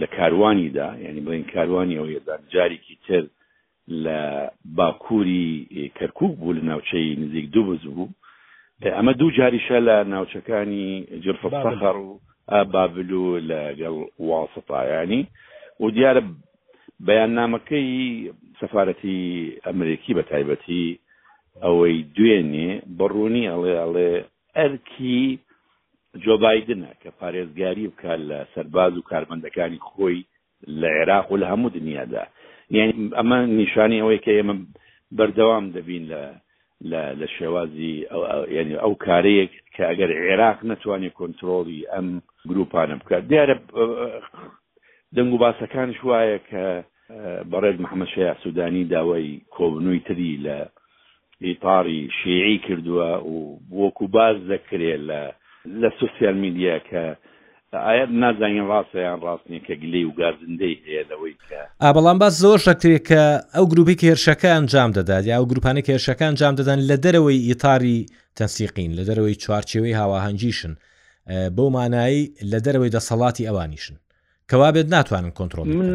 لە 0.00 0.06
کاروانیدا 0.16 0.88
ینی 1.06 1.20
بڵین 1.26 1.44
کاروانی 1.54 1.98
ئەو 2.00 2.08
یدان 2.16 2.40
جارێکی 2.54 2.96
تر 3.06 3.22
لە 4.04 4.18
باکووری 4.78 5.48
کەرکک 5.98 6.32
بوو 6.40 6.56
لە 6.58 6.62
ناوچەی 6.70 7.16
نزیک 7.22 7.46
دوو 7.54 7.66
بز 7.68 7.82
بوو 7.96 8.08
ئەمە 8.96 9.12
دوو 9.20 9.30
جاریشە 9.38 9.78
لە 9.88 9.96
ناوچەکانی 10.14 10.84
جرفە 11.24 11.48
فەخەر 11.64 11.96
و 12.06 12.10
بابل 12.74 13.10
و 13.22 13.24
لەگەڵ 13.50 13.94
واسەتایانی 14.28 15.22
و 15.82 15.86
دیارە 15.96 16.22
بەیان 17.08 17.30
نامەکەی 17.38 17.90
سەفاەتی 18.60 19.18
ئەمریکی 19.66 20.12
بە 20.16 20.22
تایبەتی 20.30 20.84
ئەوەی 21.64 21.98
دوێنێ 22.16 22.70
بڕوونی 22.98 23.48
ئەڵێ 23.52 23.74
ئەڵێ 23.80 24.10
ئەرکی 24.56 25.22
جۆبایدنە 26.24 26.92
کە 27.02 27.10
پارێزگاری 27.20 27.90
بکات 27.92 28.20
لە 28.30 28.38
سەرباز 28.52 28.92
و 28.96 29.06
کارمەندەکانی 29.10 29.84
خۆی 29.88 30.18
لە 30.80 30.88
عێراق 30.98 31.26
و 31.28 31.40
لە 31.42 31.46
هەموو 31.52 31.74
دنیادا 31.78 32.24
یعنی 32.76 32.92
ئەمە 33.18 33.38
نیشانی 33.60 34.00
ئەوەی 34.02 34.22
کە 34.24 34.32
ئێمە 34.36 34.54
بەردەوام 35.16 35.64
دەبین 35.76 36.04
لە 36.90 37.02
لە 37.20 37.26
شێوازی 37.36 37.96
ینی 38.56 38.76
ئەو 38.82 38.92
کارەیەک 39.06 39.52
کە 39.74 39.82
ئەگەر 39.90 40.10
عێراق 40.22 40.58
نتوانێت 40.72 41.14
کۆنتترۆلی 41.20 41.80
ئەم 41.92 42.08
گروپانە 42.50 42.94
بکات 43.00 43.24
دیارە 43.30 43.56
دەنگ 45.16 45.30
و 45.34 45.40
باسەکانش 45.44 45.98
وایە 46.08 46.38
کە 46.50 46.64
بەڕێز 47.50 47.76
محەممەشەیە 47.84 48.32
سوودانی 48.42 48.88
داوای 48.94 49.28
کۆبنووی 49.56 50.00
تری 50.06 50.32
لە 50.46 50.58
ئیتاری 51.44 52.08
شیعی 52.22 52.58
کردووە 52.66 53.10
و 53.34 53.58
وەکو 53.70 54.06
باز 54.16 54.36
دەکرێت 54.52 55.00
لە 55.10 55.20
لە 55.82 55.88
سوسیال 56.00 56.36
میدیا 56.44 56.78
کە 56.88 57.02
ئاەت 57.86 58.10
نازانین 58.22 58.64
ڕاستیان 58.72 59.18
ڕاستنی 59.28 59.60
کە 59.66 59.74
گلی 59.82 60.04
و 60.04 60.10
گازندەی 60.20 60.76
هەیە 60.84 61.04
لەوەی 61.10 61.34
کە 61.46 61.60
بەڵام 61.96 62.18
باز 62.22 62.32
زۆر 62.44 62.58
شەکتێ 62.66 62.98
کە 63.08 63.22
ئەو 63.54 63.64
گروپی 63.72 63.96
کێرشەکان 64.02 64.62
جام 64.72 64.90
دەدات 64.98 65.22
یا 65.28 65.34
ئەو 65.38 65.46
گروپانی 65.50 65.82
کێرشەکان 65.88 66.32
جام 66.40 66.54
دەدەن 66.60 66.78
لە 66.90 66.96
دەرەوەی 67.04 67.38
ئیتاری 67.48 68.06
تەنسیقین 68.38 68.92
لە 68.98 69.02
دەرەوەی 69.08 69.36
چوارچێوەی 69.44 69.96
هاواهەنگیشن 70.00 70.72
بەو 71.56 71.68
مانایی 71.76 72.24
لە 72.52 72.58
دەرەوەی 72.66 72.94
دەسەڵاتی 72.96 73.46
ئەوانیشن 73.48 73.96
کەوا 74.52 74.70
بێت 74.76 74.88
ناتوانن 74.96 75.30
کۆنتترۆل 75.38 75.66
من 75.80 75.90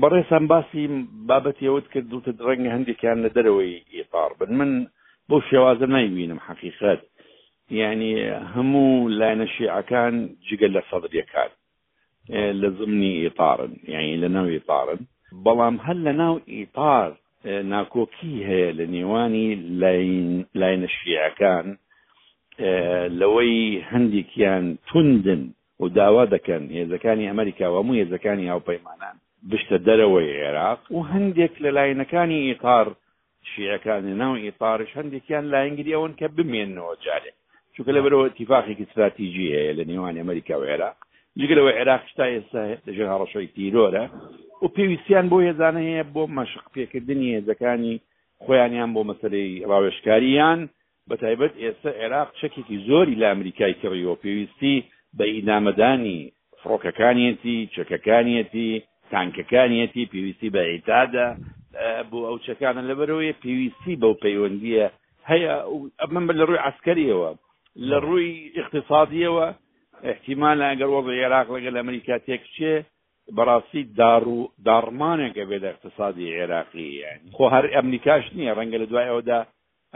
بەڕێسان 0.00 0.44
باسی 0.52 0.82
بابەتیەوەت 1.28 1.86
کرد 1.92 2.06
دوتت 2.12 2.36
ڕەنگە 2.46 2.70
هەندێکیان 2.76 3.18
لە 3.24 3.30
دەرەوەی 3.36 3.74
ئێپار 3.96 4.30
بن 4.38 4.50
من 4.58 4.72
بۆ 5.28 5.36
شێوازە 5.48 5.86
نایبینم 5.94 6.40
حقیقت 6.48 7.00
ینی 7.80 8.14
هەموو 8.54 9.08
لاەنە 9.18 9.46
شیعەکان 9.54 10.14
جگە 10.48 10.68
لە 10.76 10.82
سەدرەکان 10.90 11.50
لە 12.62 12.68
زمنی 12.78 13.14
ئێپارن 13.24 13.72
یعنی 13.92 14.12
لە 14.22 14.28
ناو 14.36 14.46
ئێپارن 14.56 15.00
بەڵام 15.44 15.76
هەل 15.86 15.98
لە 16.06 16.12
ناو 16.22 16.34
ئیپار 16.58 17.08
ناکۆکی 17.74 18.32
هەیە 18.48 18.70
لە 18.78 18.84
نێوانی 18.94 19.46
لاەنە 20.60 20.88
شیعەکان 20.98 21.66
لەوەی 23.20 23.56
هەندێکیان 23.90 24.64
توندن 24.88 25.42
و 25.80 25.88
داوا 25.88 26.26
دەکەن 26.26 26.62
هێزەکانی 26.78 27.28
ئەمریکا 27.30 27.66
و 27.70 27.76
هەموو 27.80 27.98
هێزەکانی 28.02 28.48
هاوپەیمانان 28.52 29.16
بشتە 29.50 29.78
دەرەوەی 29.86 30.30
عێراق 30.40 30.78
و 30.90 30.98
هەندێک 31.12 31.52
لە 31.64 31.70
لایەنەکانی 31.76 32.44
ئیقار 32.48 32.86
شیعەکانی 33.50 34.14
ناو 34.22 34.34
ئیقارش 34.44 34.90
هەندێکیان 34.98 35.44
لاینگری 35.54 35.94
ئەوەن 35.96 36.12
کە 36.20 36.26
بمێنەوە 36.36 36.94
جارێک 37.04 37.36
چونکە 37.74 37.90
لە 37.96 38.00
بەرەوە 38.04 38.26
اتفاقێکی 38.26 38.82
استراتیژی 38.86 39.54
هەیە 39.54 39.72
لە 39.78 39.84
نێوان 39.90 40.16
ئەمریکا 40.20 40.56
و 40.60 40.64
عێراق 40.70 40.96
جگەلەوە 41.40 41.70
عێراقش 41.78 42.10
تا 42.16 42.24
ئێستا 42.32 42.62
لەژێ 42.86 43.06
هەڕەشەی 43.12 43.48
تیرۆرە 43.54 44.04
و 44.62 44.66
پێویستیان 44.76 45.26
بۆ 45.30 45.36
هێزانە 45.48 45.80
هەیە 45.88 46.04
بۆ 46.14 46.22
مەشق 46.36 46.64
پێکردنی 46.74 47.28
هێزەکانی 47.38 47.94
خۆیانیان 48.44 48.90
بۆ 48.94 49.00
مەسلەی 49.10 49.64
ڕاوێشکاریان 49.70 50.60
بە 51.08 51.14
تایبەت 51.22 51.54
ئێستا 51.62 51.90
عێراق 52.00 52.28
چەکێکی 52.40 52.76
زۆری 52.88 53.14
لە 53.20 53.26
ئەمریکای 53.32 53.74
کڕیەوە 53.82 54.16
پێویستی 54.22 54.76
بە 55.18 55.24
ئینامەدانی 55.34 56.18
فڕۆکەکانیەتی 56.60 57.56
چەکەکانیەتی 57.74 58.68
تانکەکانیەتی 59.12 60.08
پێویستی 60.12 60.48
بە 60.54 60.62
ئێتادا 60.70 61.28
بۆ 62.10 62.18
ئەو 62.28 62.38
چەکانە 62.46 62.82
لەبەرەوەی 62.90 63.36
پێویستی 63.42 63.94
بەو 64.02 64.14
پەیوەندیە 64.24 64.86
هەیە 65.30 65.52
ئەمەم 66.00 66.24
بە 66.28 66.32
لە 66.40 66.44
ڕووی 66.48 66.62
عسکەریەوە 66.68 67.30
لە 67.90 67.96
ڕووی 68.04 68.30
اقتصادیەوە 68.60 69.48
احتیمان 70.10 70.58
ئەگەر 70.68 70.90
وەز 70.94 71.06
عێراق 71.18 71.46
لەگەل 71.56 71.74
ئەمریکا 71.78 72.16
تێکچێ 72.26 72.74
بەڕاستی 73.36 73.82
داڕمانێکە 74.66 75.42
بێت 75.50 75.64
اقتصادی 75.72 76.28
عێراقی 76.38 76.90
خۆ 77.36 77.44
هەر 77.54 77.64
ئەمریکاش 77.74 78.24
نییە 78.36 78.52
ڕەنگە 78.58 78.78
لە 78.82 78.86
دوایەوەدا 78.92 79.40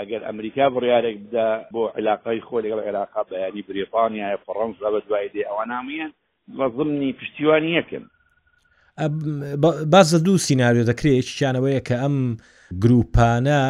ئەگەر 0.01 0.21
ئەمریکا 0.29 0.65
بڕیارێک 0.75 1.17
بدا 1.27 1.49
بۆ 1.75 1.83
علاقای 1.99 2.41
خۆ 2.47 2.57
لەگەڵ 2.65 2.81
عێراقا 2.87 3.23
بەیانی 3.31 3.63
بریتانیا 3.69 4.29
فڕەنس 4.47 4.77
بە 4.83 4.91
دوای 5.07 5.29
دێ 5.35 5.43
ئەوە 5.51 5.65
نامەن 5.73 6.11
بە 6.59 6.67
زمنی 6.77 7.11
پشتیوانی 7.21 7.73
یەکن 7.81 8.05
باز 9.95 10.09
دوو 10.27 10.37
سینناریۆ 10.49 10.85
دەکرێت 10.91 11.27
چیانەوەیە 11.37 11.81
کە 11.89 11.97
ئەم 12.03 12.17
گروپانە 12.85 13.63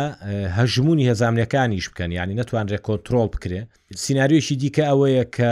هەژمونی 0.59 1.09
هەزانەکانیش 1.11 1.87
بکەن 1.91 2.11
ینی 2.19 2.39
نەتوانرێ 2.43 2.79
کۆنتترۆل 2.87 3.29
بکرێ 3.35 3.61
سینناریۆشی 4.05 4.57
دیکە 4.63 4.85
ئەوەیە 4.91 5.25
کە 5.37 5.51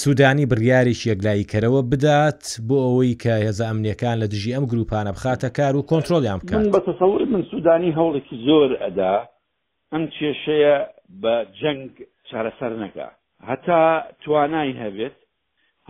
سوودانی 0.00 0.46
بڕیاریش 0.52 1.00
یەکلاییکەرەوە 1.10 1.80
بدات 1.92 2.42
بۆ 2.68 2.76
ئەوەی 2.86 3.14
کە 3.22 3.34
هێزە 3.46 3.64
ئەمنیەکان 3.70 4.16
لە 4.22 4.26
دژی 4.32 4.54
ئەم 4.56 4.64
گروپانە 4.72 5.10
بخاتە 5.16 5.48
کار 5.56 5.72
و 5.76 5.82
کۆنتترۆلیان 5.90 6.38
بکەن 6.40 6.64
بە 6.74 6.80
تەسەڵ 6.88 7.12
من 7.32 7.42
سوودانی 7.50 7.92
هەوڵێکی 7.98 8.36
زۆر 8.48 8.70
ئەدا 8.82 9.14
ئەم 9.94 10.04
کێشەیە 10.16 10.76
بە 11.22 11.34
جەنگ 11.60 11.88
چارەسەر 12.28 12.72
نەکە 12.82 13.08
هەتا 13.50 13.82
توانای 14.22 14.72
هەبێت 14.82 15.16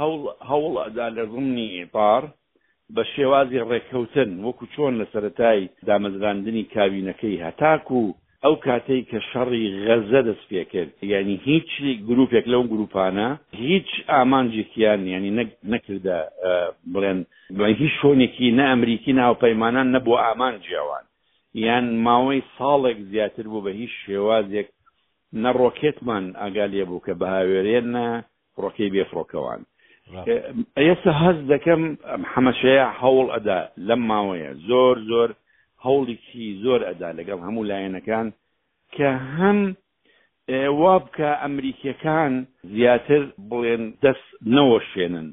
هەوڵ 0.01 0.21
هەوڵ 0.51 0.75
ئەدا 0.85 1.07
لە 1.17 1.23
ڕومنی 1.33 1.69
ئێپار 1.79 2.23
بە 2.95 3.03
شێوازی 3.15 3.65
ڕێککەوتن 3.71 4.31
وەکو 4.47 4.65
چۆن 4.75 4.93
لە 5.01 5.07
سەتای 5.13 5.61
دامەزراندنی 5.89 6.65
کاوینەکەی 6.75 7.43
هەتاکو 7.47 7.99
و 8.07 8.15
ئەو 8.45 8.55
کاتەی 8.67 9.07
کە 9.11 9.19
شەڕی 9.31 9.65
غەزە 9.87 10.21
دەست 10.29 10.45
پێکرد 10.51 10.93
یعنی 11.13 11.35
هیچ 11.49 11.71
گرروپێک 12.09 12.45
لەو 12.53 12.63
گروپانە 12.73 13.29
هیچ 13.67 13.89
ئامانجێکیان 14.13 15.01
ینی 15.15 15.33
نەکردە 15.73 16.17
بڵێن 16.93 17.19
هیچ 17.81 17.93
شوێنێکی 18.01 18.49
نە 18.59 18.65
ئەمریکی 18.71 19.13
ناوپەیمانان 19.21 19.87
نەبوو 19.95 20.21
ئامان 20.25 20.55
جیاوان 20.65 21.05
یان 21.61 21.87
ماوەی 22.05 22.41
ساڵێک 22.59 22.99
زیاتر 23.13 23.45
بوو 23.51 23.65
بە 23.67 23.73
هیچ 23.81 23.91
شێوازێک 24.07 24.69
نە 25.43 25.51
ڕۆکێتمان 25.61 26.25
ئاگالێ 26.41 26.85
بوو 26.91 27.05
کە 27.07 27.13
بەهاوێرێن 27.21 27.87
نە 27.97 28.07
ڕۆکەی 28.63 28.93
بێفڕۆکەوان 28.95 29.61
ئێستا 30.85 31.13
هەز 31.23 31.39
دەکەم 31.53 31.83
حەمەشەیە 32.33 32.87
هەوڵ 33.01 33.27
ئەدا 33.35 33.59
لەم 33.89 34.03
ماوەیە 34.11 34.51
زۆر 34.69 34.97
زۆر 35.11 35.31
هەوڵێکی 35.87 36.47
زۆر 36.65 36.81
ئەدا 36.89 37.11
لەگەڵ 37.19 37.39
هەموو 37.47 37.69
لایەنەکان 37.71 38.27
کە 38.95 39.09
هەم 39.37 39.59
وا 40.81 40.95
بکە 41.05 41.31
ئەمریکیەکان 41.43 42.33
زیاتر 42.75 43.23
بڵێن 43.51 43.83
دەست 44.03 44.29
نەوەشێنن 44.57 45.29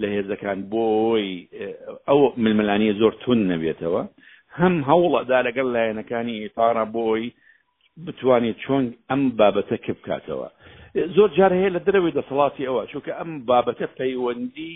لە 0.00 0.06
هێزەکان 0.14 0.58
بۆی 0.72 1.26
ئەو 2.08 2.20
ململانیە 2.44 2.92
زۆر 3.00 3.12
تون 3.22 3.38
نەبێتەوە 3.52 4.02
هەم 4.60 4.74
هەوڵەدا 4.90 5.38
لەگەڵ 5.46 5.66
لایەنەکانی 5.76 6.36
ئیتارە 6.44 6.84
بۆی 6.96 7.24
بتوانێت 8.06 8.56
چۆن 8.64 8.84
ئەم 9.10 9.22
بابەتە 9.38 9.76
کە 9.84 9.92
بکاتەوە 9.98 10.48
زۆر 11.16 11.30
جار 11.38 11.52
هەیە 11.58 11.70
لە 11.76 11.80
درەوەی 11.86 12.16
دەسەڵاتی 12.18 12.66
ئەوە 12.68 12.82
چونکە 12.90 13.12
ئەم 13.20 13.30
بابەتە 13.50 13.86
پەیوەندی 13.98 14.74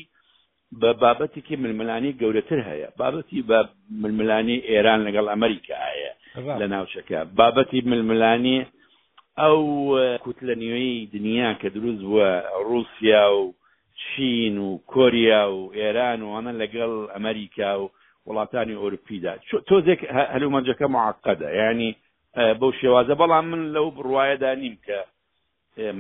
بە 0.81 0.91
بابەتێکی 1.03 1.57
ململانی 1.63 2.13
گەورەتر 2.21 2.59
هەیە 2.71 2.89
بابەتی 3.01 3.41
بە 3.51 3.59
ململانی 4.03 4.57
ئێران 4.71 5.01
لەگەڵ 5.07 5.27
ئەمریکایە 5.33 6.13
لە 6.61 6.67
ناوچەکە 6.75 7.19
بابەتی 7.39 7.81
ململانی 7.93 8.59
ئەو 9.43 9.61
کوتلە 10.25 10.55
نیوەی 10.63 11.07
دنیا 11.15 11.51
کە 11.61 11.69
دروست 11.77 12.03
بووە 12.07 12.31
رووسیا 12.69 13.25
و 13.41 13.55
چین 14.03 14.55
و 14.67 14.71
کۆریا 14.93 15.45
و 15.57 15.73
ئێران 15.79 16.21
و 16.23 16.31
ئەمە 16.37 16.53
لەگەڵ 16.61 16.93
ئەمریکا 17.15 17.73
و 17.81 17.85
وڵاتانی 18.31 18.75
ئۆروپیدا 18.83 19.33
تۆزێک 19.69 20.01
هەلومەنجەکە 20.35 20.87
معقدە 20.97 21.49
ینی 21.61 21.91
بەو 22.61 22.71
شێوازە 22.81 23.15
بەڵام 23.21 23.45
من 23.51 23.63
لەو 23.75 23.87
بڕواایەدا 23.97 24.51
نیم 24.63 24.75
کە 24.87 24.99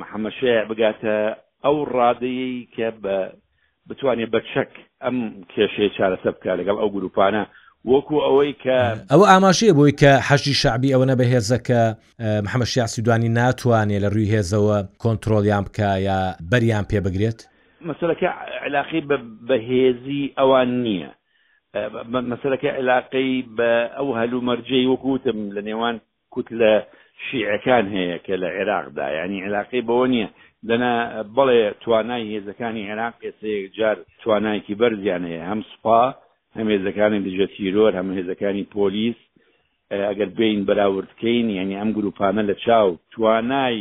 محەممەشەیە 0.00 0.62
بگاتە 0.70 1.16
ئەو 1.64 1.76
ڕادەیەی 1.96 2.68
کە 2.74 2.88
بە 3.02 3.16
بتوانێت 3.88 4.30
بەچەک 4.34 4.70
ئەم 5.04 5.16
کێشەیە 5.52 5.90
چارەسە 5.96 6.30
بکە 6.34 6.52
لەگەڵ 6.60 6.76
ئەو 6.80 6.90
گروپانە 6.96 7.42
وەکو 7.90 8.16
ئەوەی 8.26 8.52
کە 8.64 8.78
ئەو 9.12 9.22
ئاماشەیە 9.30 9.74
بۆی 9.78 9.92
کە 10.00 10.12
حەشی 10.28 10.54
شعبی 10.62 10.92
ئەوە 10.94 11.06
بەهێزەکە 11.20 11.82
محەممە 12.44 12.66
شیاسی 12.72 13.02
دوانی 13.06 13.28
ناتوانێت 13.38 14.02
لە 14.04 14.08
ڕووی 14.14 14.32
هێزەوە 14.34 14.78
کۆنتترۆلیان 15.02 15.62
بکە 15.66 15.90
یا 16.08 16.18
بەریان 16.50 16.84
پێ 16.90 16.98
بگرێت 17.06 17.40
مەسلەکە 17.90 18.28
علاقی 18.66 19.00
بەهێزی 19.48 20.24
ئەوان 20.38 20.68
نییە 20.86 21.10
مەسەرەکە 22.32 22.70
عێلاقەی 22.78 23.32
بە 23.56 23.72
ئەو 23.96 24.08
هەلومەرجەی 24.20 24.90
وەکوتم 24.92 25.38
لە 25.56 25.60
نێوان 25.68 25.96
کوت 26.32 26.48
لە 26.60 26.72
شیعەکان 27.24 27.84
هەیە 27.96 28.16
کە 28.24 28.34
لە 28.42 28.48
عێراقدا 28.56 29.06
ینی 29.18 29.38
عێلاقی 29.46 29.86
بەوە 29.88 30.06
نییە 30.12 30.28
دەنا 30.68 30.94
بڵێ 31.36 31.60
توانای 31.82 32.28
هێزەکانی 32.32 32.86
عێراق 32.88 33.14
ئێسەیەک 33.26 33.64
جار 33.78 33.96
توانایکی 34.22 34.78
بەرزیان 34.80 35.24
هەیە 35.30 35.44
هەم 35.50 35.60
سوپا 35.70 36.02
هەم 36.56 36.66
هێزەکانی 36.74 37.24
دژە 37.26 37.46
تیرۆر 37.54 37.92
هەم 37.98 38.08
هێزەکانی 38.18 38.68
پۆلیس 38.74 39.18
ئەگەر 40.08 40.30
بین 40.38 40.60
بەراوردکەین 40.68 41.46
یعنی 41.58 41.74
ئەم 41.80 41.90
گروپانە 41.98 42.42
لە 42.50 42.54
چاو 42.64 42.88
توانای 43.12 43.78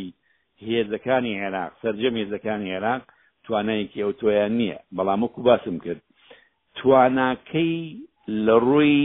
هێزەکانی 0.67 1.33
عێراق 1.41 1.71
سرجەم 1.81 2.15
هێزەکانی 2.21 2.69
عێراق 2.75 3.01
توانایەکی 3.45 4.01
ئەو 4.03 4.11
تۆیان 4.19 4.51
نییە 4.59 4.77
بەڵام 4.95 5.21
وەکو 5.25 5.41
باسم 5.49 5.75
کرد 5.85 6.01
تواناکەی 6.79 7.77
لە 8.45 8.55
ڕووی 8.65 8.99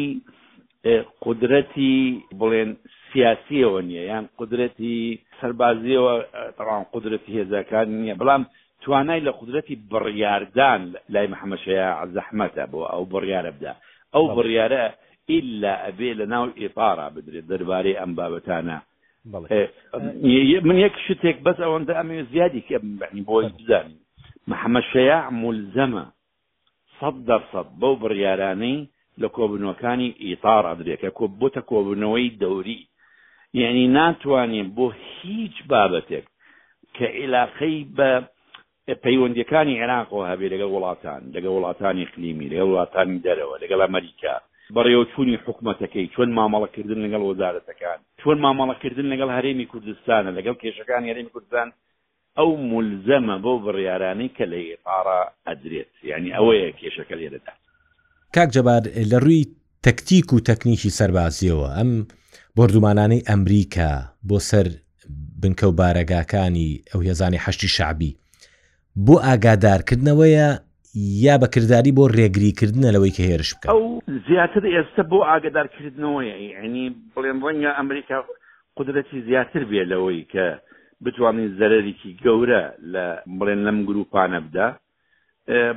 قدرەتی 1.25 1.95
بڵێن 2.41 2.71
سیاسیەوە 3.11 3.81
نییە 3.89 4.05
یان 4.13 4.27
قدرەتی 4.39 4.97
سەربازیەوە 5.41 6.15
تەوان 6.59 6.85
قدرەتی 6.95 7.35
هێزاکان 7.39 7.87
نییە 8.01 8.15
بەڵام 8.23 8.43
توانای 8.83 9.25
لە 9.29 9.33
قدرەتی 9.41 9.77
بڕیاردان 9.91 10.81
لای 11.13 11.27
محەمەشەیە 11.35 11.89
زەحمەتە 12.17 12.65
بۆ 12.73 12.81
ئەو 12.93 13.03
بڕیارە 13.13 13.51
بدا 13.57 13.73
ئەو 14.15 14.25
بڕیارە 14.37 14.85
ئللا 15.37 15.73
ئەبێ 15.85 16.11
لە 16.21 16.27
ناو 16.33 16.47
ئێپارا 16.63 17.07
بدرێت 17.15 17.47
دەربارەی 17.51 17.99
ئەم 18.01 18.13
بابەتانە 18.19 18.79
من 20.69 20.77
یەک 20.87 20.95
شتێک 21.07 21.37
بەس 21.47 21.59
ئەوەندە 21.65 21.93
ئەمێ 21.99 22.19
زیادی 22.33 22.63
کە 22.69 22.77
بۆی 23.29 23.47
بزانین 23.59 23.99
محەمەشەیە 24.51 25.19
ملزەمە 25.43 26.05
سەد 27.01 27.17
دەرسەد 27.29 27.69
بەو 27.81 27.95
بڕیارانەی 28.03 28.79
لە 29.23 29.29
کۆبنەکانی 29.37 30.11
ئیتار 30.27 30.63
ئەدرێکە 30.71 31.11
کۆ 31.19 31.25
بۆتە 31.41 31.61
کۆبنەوەی 31.71 32.29
دەوری 32.43 32.81
یعنی 33.61 33.85
ناتوانین 33.97 34.69
بۆ 34.77 34.87
هیچ 35.19 35.55
بابەتێک 35.71 36.25
کە 36.97 37.07
عیلاقەی 37.19 37.77
بە 37.97 38.11
پەیوەندەکانی 39.05 39.79
عێراقەوە 39.81 40.25
هەبێ 40.31 40.47
لەگە 40.55 40.67
وڵاتان 40.75 41.23
لەگە 41.35 41.51
وڵاتانی 41.57 42.11
قلیمی 42.13 42.51
لە 42.53 42.63
وڵاتانی 42.69 43.23
دەرەوە 43.27 43.57
لەگەڵ 43.63 43.81
ئەمریکا 43.85 44.35
بەڕێوەچوونی 44.77 45.41
حکوومەتەکەی 45.45 46.11
چۆن 46.15 46.31
مامەڵەکردن 46.39 46.99
لەگەڵ 47.07 47.23
وەزارەتەکان 47.31 47.99
چۆن 48.21 48.39
مامەڵەکردن 48.45 49.07
لەگەڵ 49.13 49.31
هەرێمی 49.37 49.67
کوردستانە 49.73 50.31
لەگەڵ 50.37 50.57
کێشەکان 50.63 51.03
هەرێمی 51.09 51.33
کوردستان 51.35 51.69
ئەو 52.41 52.51
ملزەمە 52.73 53.35
بۆ 53.45 53.53
بڕیارانەی 53.67 54.31
کە 54.39 54.45
لە 54.53 54.59
ئێپارا 54.69 55.21
ئەدرێت 55.49 55.93
ینی 56.11 56.31
ئەوەیە 56.37 56.69
کێشەکە 56.81 57.15
لێرەدا 57.21 57.53
کاک 58.35 58.49
جەبار 58.55 58.83
لە 59.11 59.19
ڕووی 59.25 59.45
تەکتیک 59.87 60.27
و 60.33 60.41
تەکنیکی 60.49 60.91
سەربازیەوە 60.99 61.69
ئەم 61.79 61.91
بردومانانەی 62.57 63.27
ئەمریکا 63.31 63.93
بۆ 64.29 64.39
سەر 64.51 64.67
بنکە 65.41 65.65
و 65.69 65.73
بارەگاکانی 65.81 66.71
ئەو 66.91 67.01
هێزانی 67.07 67.43
هەشتی 67.45 67.69
شعبی 67.77 68.17
بۆ 69.07 69.15
ئاگادارکردنەوەیە 69.27 70.49
یا 71.27 71.35
بەکردداری 71.43 71.97
بۆ 71.99 72.05
ڕێگریکردنە 72.19 72.89
لەوەی 72.95 73.13
کە 73.17 73.23
هێرش 73.31 73.51
بکە 73.55 73.69
ئەو 73.73 73.83
زیاتر 74.29 74.63
ئێستا 74.75 75.03
بۆ 75.13 75.19
ئاگدارکردنەوەی 75.31 76.31
عنی 76.63 76.85
بڵێن 77.15 77.39
بۆنگە 77.43 77.71
ئەمریکا 77.79 78.17
قدرەتی 78.79 79.19
زیاتر 79.29 79.63
بێ 79.71 79.83
لەوەی 79.93 80.23
کە 80.33 80.47
بتوانین 81.05 81.49
زەرێکی 81.59 82.11
گەورە 82.25 82.63
لە 82.93 83.05
بڵێن 83.39 83.61
لەم 83.67 83.79
گروپانە 83.89 84.39
بدا 84.47 84.69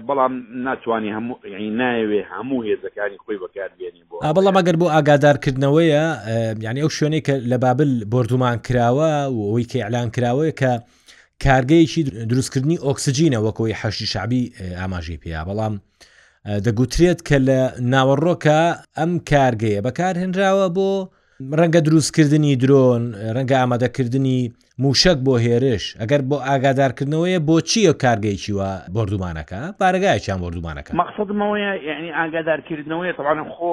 بەڵام 0.07 0.33
ناتوانانی 0.65 1.11
هەموو 1.17 1.35
ناوێ 1.79 2.21
هەموو 2.31 2.63
هێزەکانی 2.67 3.17
خۆی 3.23 3.37
بەکاربیێنی 3.43 4.03
بۆ 4.09 4.15
بەڵام 4.37 4.55
ئەگەر 4.59 4.75
بۆ 4.81 4.87
ئاگادارکردنەوەیە 4.95 6.03
یعنی 6.65 6.79
ئەو 6.83 6.89
شوێنێک 6.97 7.23
کە 7.27 7.35
لە 7.51 7.57
بابل 7.63 7.91
بردومان 8.13 8.57
کراوە 8.67 9.11
و 9.35 9.39
ئەوی 9.49 9.65
کە 9.71 9.77
ئەلان 9.85 10.09
کراوەیە 10.15 10.53
کە 10.61 10.71
کارگەیەکی 11.45 12.03
دروستکردنی 12.31 12.77
ئۆکسجینە 12.85 13.39
وەکەوەی 13.45 13.77
هەشتی 13.81 14.07
شعبی 14.13 14.41
ئاماژی 14.79 15.21
پێیا 15.23 15.41
بەڵام 15.49 15.73
دەگوترێت 16.65 17.19
کە 17.27 17.35
لە 17.47 17.59
ناوەڕۆکە 17.93 18.61
ئەم 18.97 19.11
کارگەیە 19.31 19.81
بەکار 19.87 20.13
هێنراوە 20.21 20.67
بۆ 20.77 20.91
ڕەنگە 21.59 21.79
دروستکردنی 21.87 22.55
درۆن 22.63 23.03
ڕەنگە 23.35 23.57
ئامادەکردنی 23.59 24.39
موشک 24.83 25.17
بۆ 25.25 25.33
هێرش 25.43 25.85
ئەگەر 26.01 26.21
بۆ 26.29 26.37
ئاگادارکردنەوەیە 26.47 27.39
بۆ 27.47 27.55
چیە 27.69 27.93
کارگەیکی 28.03 28.53
وە 28.57 28.69
بردومانەکە 28.95 29.59
پارگایان 29.81 30.39
بردومانەکە 30.43 30.91
مەخصدمەوەە 31.01 31.71
یعنی 31.89 32.09
ئاگادارکردنەوەی 32.19 33.13
تەوانم 33.17 33.47
خۆ 33.55 33.71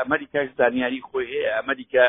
ئەمریکاش 0.00 0.48
زانیاری 0.58 1.00
خۆی 1.08 1.26
هەیە 1.32 1.50
ئەمریکا 1.58 2.04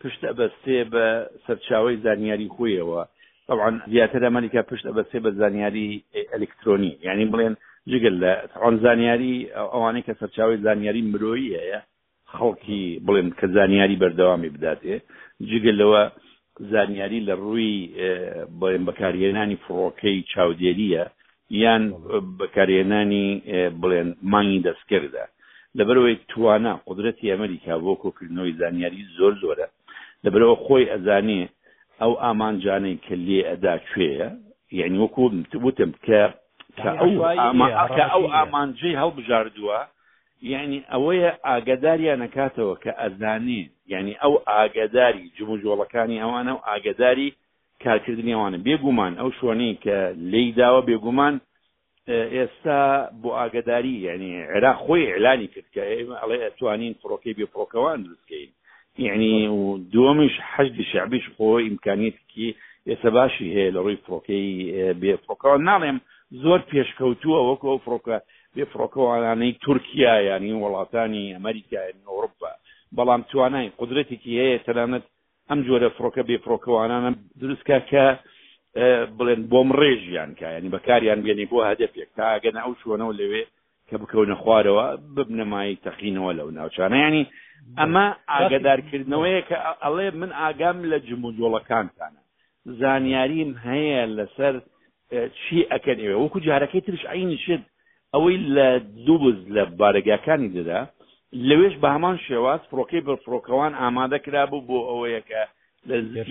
پشت 0.00 0.20
ئەبەستێ 0.30 0.78
بە 0.92 1.06
سەرچاوی 1.46 1.96
زانیاری 2.04 2.52
خۆیەوە 2.54 3.00
طبعا 3.48 3.70
زیاتر 3.92 4.22
ئەمریکا 4.28 4.60
پشت 4.70 4.84
ئەبەستێ 4.88 5.18
بە 5.24 5.30
زانیاری 5.40 5.88
ئەلکترۆنی 6.34 6.92
یعنی 7.06 7.24
بڵێن 7.32 7.54
جگەل 7.90 8.16
لە 8.22 8.32
تەوان 8.52 8.74
زانیاری 8.84 9.34
ئەوانەی 9.72 10.02
کە 10.06 10.12
سەرچاوی 10.20 10.56
زانیاری 10.66 11.02
مرۆیی 11.12 11.54
هەیە 11.60 11.80
خەڵکی 12.36 12.80
بڵێن 13.06 13.28
کە 13.38 13.46
زانیاری 13.56 14.00
بەردەوامی 14.02 14.50
بداتێ 14.56 14.96
جگە 15.50 15.72
لەوە 15.80 16.02
زانیاری 16.72 17.24
لە 17.28 17.34
ڕووی 17.42 17.72
بڵێن 18.60 18.84
بەکارهێنانی 18.88 19.60
فڕۆکەی 19.64 20.26
چاودێریە 20.32 21.04
یان 21.62 21.82
بەکارهێنانی 22.40 23.28
بڵێن 23.82 24.08
مانگی 24.32 24.64
دەستکردا 24.68 25.24
لەبەرەوەی 25.78 26.16
توانە 26.30 26.72
قدرەتی 26.88 27.30
ئەمریکا 27.32 27.74
بۆ 27.84 27.92
کۆکردنەوەی 28.02 28.56
زانیاری 28.60 29.02
زۆر 29.18 29.32
زۆرە 29.42 29.66
لەبەرەوە 30.24 30.56
خۆی 30.64 30.90
ئەزانێ 30.92 31.42
ئەو 32.00 32.12
ئامانجانەی 32.24 32.96
کە 33.04 33.14
لێ 33.26 33.40
ئەدا 33.50 33.74
کوێیە 33.88 34.28
یعنی 34.80 34.98
وەکو 35.04 35.22
وتم 35.66 35.90
کە 36.06 36.20
کە 36.80 36.90
ئەو 38.14 38.24
ئامانجەی 38.36 38.98
هەڵبژاردووە 39.02 39.80
یعنی 40.42 40.84
ئەوەیە 40.92 41.32
ئاگداریان 41.44 42.22
نکاتەوە 42.26 42.74
کە 42.84 42.90
ئەزانێ 43.00 43.62
یعنی 43.92 44.12
ئەو 44.22 44.34
ئاگداری 44.48 45.32
جموژۆڵەکانی 45.38 46.22
ئەوانە 46.22 46.52
و 46.54 46.64
ئاگداری 46.68 47.34
کارکردنی 47.84 48.34
ئەوانە 48.36 48.58
بێگومان 48.68 49.12
ئەو 49.20 49.30
شوێنەی 49.38 49.78
کە 49.84 49.96
لی 50.32 50.44
داوە 50.58 50.80
بێگومان 50.90 51.34
ئێستا 52.36 52.82
بۆ 53.22 53.28
ئاگداری 53.38 53.94
یعنی 54.08 54.30
عێرا 54.52 54.72
خۆی 54.82 55.02
ئەلانی 55.14 55.46
کرد 55.54 55.68
کە 55.74 55.80
ئەڵێ 56.22 56.36
ئەتوانین 56.44 56.92
فڕۆکەی 57.02 57.34
بێ 57.38 57.46
فڕۆکەوان 57.52 57.98
دروستکەین 58.04 58.48
یعنی 58.98 59.48
و 59.48 59.58
دووەمیش 59.92 60.34
حەجدی 60.52 60.84
شعبیش 60.92 61.24
خۆ 61.34 61.48
ئیمکانیتکی 61.66 62.48
ئێستا 62.88 63.10
باشی 63.16 63.52
هەیە 63.54 63.70
لە 63.74 63.80
ڕووی 63.84 63.98
فڕۆکەی 64.04 64.48
بێ 65.00 65.12
فڕۆکەوە 65.24 65.56
ناڵێم 65.70 65.98
زۆر 66.42 66.60
پێشکەوتووە 66.70 67.38
وەکو 67.48 67.68
ئەو 67.70 67.78
فڕۆکە 67.86 68.18
بێفڕۆکەوانەی 68.56 69.58
تورکیا 69.64 70.14
یانی 70.28 70.52
وڵاتانی 70.64 71.32
ئەمریکا 71.36 71.80
ئەوروپا 72.08 72.50
بەڵام 72.98 73.22
توانای 73.30 73.72
قدرەتێکی 73.80 74.40
هەیە 74.42 74.58
تەنانەت 74.66 75.04
ئەم 75.48 75.60
جۆرە 75.66 75.88
فڕۆکە 75.96 76.22
بێفڕۆکەوانانە 76.28 77.10
دروستکە 77.40 77.78
کە 77.90 78.04
بڵێن 79.18 79.42
بۆم 79.50 79.68
ڕێژیان 79.80 80.30
کایانی 80.40 80.72
بەکاریان 80.74 81.20
بێنی 81.24 81.46
بۆ 81.52 81.58
هەدەفێک 81.70 82.08
تاگەنا 82.18 82.60
ئەو 82.64 82.72
شوەنەوە 82.82 83.14
لەوێ 83.20 83.42
کە 83.88 83.96
بکەونە 84.02 84.36
خوارەوە 84.42 84.86
ببنەمای 85.16 85.80
تەخینەوە 85.86 86.32
لەو 86.38 86.48
ناوچانە 86.58 86.98
ینی 87.06 87.24
ئەمە 87.80 88.06
ئاگدارکردنەوەیە 88.34 89.40
کە 89.48 89.56
ئەڵێ 89.84 90.06
من 90.20 90.30
ئاگام 90.40 90.76
لە 90.90 90.98
جموجۆڵەکانتانە 91.08 92.20
زانیاریم 92.80 93.50
هەیە 93.68 94.00
لەسەر 94.18 94.54
چی 95.42 95.58
ئەکەن 95.72 95.98
ئێوە 96.04 96.16
وەکو 96.22 96.38
جارەکەی 96.46 96.82
ترش 96.86 97.02
عینی 97.14 97.38
شت 97.44 97.62
ئەوەی 98.14 98.38
لە 98.56 98.68
دووبز 99.06 99.38
لە 99.54 99.62
بارگەکانی 99.80 100.50
دەدا 100.56 100.80
لەوێش 101.48 101.74
بە 101.82 101.88
هەمان 101.94 102.16
شێواز 102.28 102.60
فڕۆکەی 102.70 103.04
بەفرۆکەوان 103.06 103.72
ئامادە 103.80 104.18
کرابوو 104.24 104.66
بۆ 104.68 104.78
ئەوەیەکە 104.90 105.42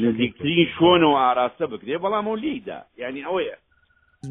نزیکترین 0.06 0.68
شوۆنەوە 0.76 1.20
ئاراستە 1.26 1.66
بکرێ 1.74 1.98
بەڵام 2.04 2.26
ئەو 2.30 2.36
لیدا 2.44 2.80
ینی 3.02 3.22
ئەوەیە 3.28 3.56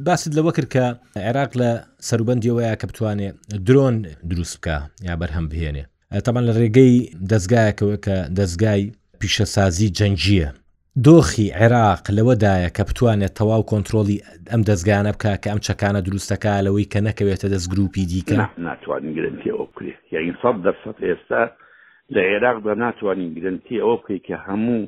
باست 0.06 0.28
لەوە 0.38 0.52
کرد 0.56 0.68
کە 0.74 0.84
عێراق 1.26 1.50
لە 1.60 1.70
سەروبندیەوەیە 2.08 2.74
کە 2.80 2.86
بتوانێت 2.90 3.34
درۆن 3.66 3.96
دروست 4.30 4.54
بکە 4.58 4.76
یا 5.08 5.14
بەرهەم 5.20 5.46
بهێنێ 5.52 5.84
تامان 6.26 6.42
لە 6.48 6.52
ڕێگەی 6.60 6.94
دەستگایەکەوە 7.30 7.96
کە 8.06 8.16
دەستگای 8.38 8.82
پیشەسازی 9.20 9.88
جەنجیە 9.98 10.50
دۆخی 11.04 11.46
عێراق 11.60 12.02
لەوەدایە 12.16 12.70
کە 12.76 12.82
بتوانێت 12.88 13.32
تەواو 13.40 13.62
کۆنتترۆلی 13.70 14.22
ئەم 14.52 14.62
دەستگانە 14.68 15.10
بکە 15.16 15.32
کە 15.42 15.48
ئەم 15.52 15.60
چەکانە 15.66 16.00
دروستەکە 16.08 16.52
لەوەی 16.66 16.90
کە 16.92 16.98
نەکەوێتە 17.08 17.46
دەست 17.54 17.68
گروپی 17.72 18.02
دیکە 18.10 18.36
ناتوانین 18.68 19.12
گرنتی 19.16 19.50
ئەو 19.56 19.64
بکرێ 19.70 19.94
یعنی 20.14 20.30
سەد 20.42 20.56
دەرسەد 20.66 20.96
ئێستا 21.08 21.42
لە 22.14 22.20
عێراقدا 22.30 22.74
ناتوانین 22.84 23.30
گرنتی 23.38 23.76
ئەو 23.84 23.94
بکەی 24.00 24.20
کە 24.26 24.36
هەموو 24.46 24.82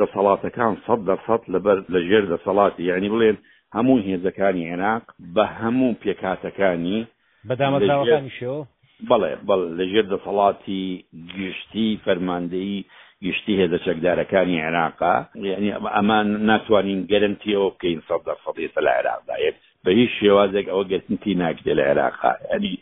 دەسەڵاتەکان 0.00 0.72
سەد 0.86 1.00
دەرسەد 1.08 1.42
لەبەر 1.54 1.78
لە 1.92 2.00
ژێر 2.08 2.24
دەسەڵاتی 2.32 2.82
یعنی 2.90 3.08
بڵێن 3.14 3.36
هەموو 3.76 4.02
هێزەکانی 4.06 4.64
عێراق 4.70 5.04
بە 5.34 5.44
هەموو 5.60 5.96
پێکاتەکانی 6.02 7.00
بەدامەداوەکانی 7.48 8.32
شەوە 8.38 8.62
بڵێ 9.10 9.32
بەڵ 9.48 9.60
لەژێر 9.78 10.06
دەسەڵاتی 10.12 10.82
گشتی 11.38 11.90
فەرماندەی 12.04 12.76
گشتی 13.26 13.54
هەیە 13.58 13.68
لە 13.72 13.78
چەکدارەکانی 13.86 14.62
عێراقا 14.66 15.16
یعنی 15.50 15.70
ئەمان 15.96 16.26
ناتوانین 16.50 17.00
گەرمتیەوە 17.10 17.68
بکەین 17.74 18.00
سەد 18.08 18.22
لە 18.28 18.34
فەڵێتە 18.44 18.80
لە 18.86 18.90
عێراقدا 18.98 19.34
بە 19.84 19.90
هیچ 19.98 20.10
شێوازێک 20.20 20.66
ئەوە 20.72 20.84
گەتنتی 20.92 21.32
ناکرێ 21.42 21.72
لە 21.78 21.84
عێراقا 21.90 22.32
ئەنی 22.50 22.74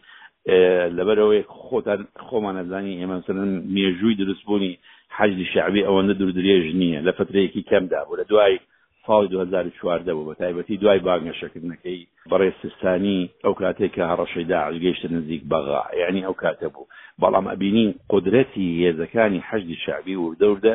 لەبەرەوەی 0.97 1.43
خۆتان 1.67 2.01
خۆمانەزانی 2.27 2.99
ئێمەسەرن 3.01 3.53
مێژووی 3.75 4.19
دروستبوونی 4.21 4.73
حەجدی 5.17 5.47
شعبی 5.53 5.87
ئەوەندە 5.87 6.15
دوور 6.19 6.33
درێژ 6.39 6.65
نییە 6.81 7.01
لە 7.07 7.13
فترەیەکی 7.19 7.67
کەمدا 7.71 8.01
بوو 8.07 8.19
لە 8.21 8.25
دوای 8.31 8.57
ساڵی 9.07 9.27
2014 9.29 10.15
بوو 10.15 10.25
بە 10.33 10.37
تایبەتی 10.41 10.77
دوای 10.83 11.01
باگەشەکردنەکەی 11.07 12.01
بەڕێ 12.33 12.51
سستانی 12.63 13.21
ئەو 13.45 13.55
کاتێک 13.61 13.91
کە 13.97 14.05
هەڕەشەیدا 14.11 14.63
گەیشتە 14.85 15.09
نزیک 15.17 15.43
بەغا 15.51 15.83
یعنی 16.03 16.21
ئەو 16.27 16.35
کاتە 16.43 16.69
بوو 16.75 16.87
بەڵام 17.23 17.47
ئەبینین 17.53 17.91
قدرەتی 18.13 18.67
هێزەکانی 18.83 19.45
حەجدی 19.49 19.77
شعبی 19.85 20.15
وردەوردە 20.25 20.75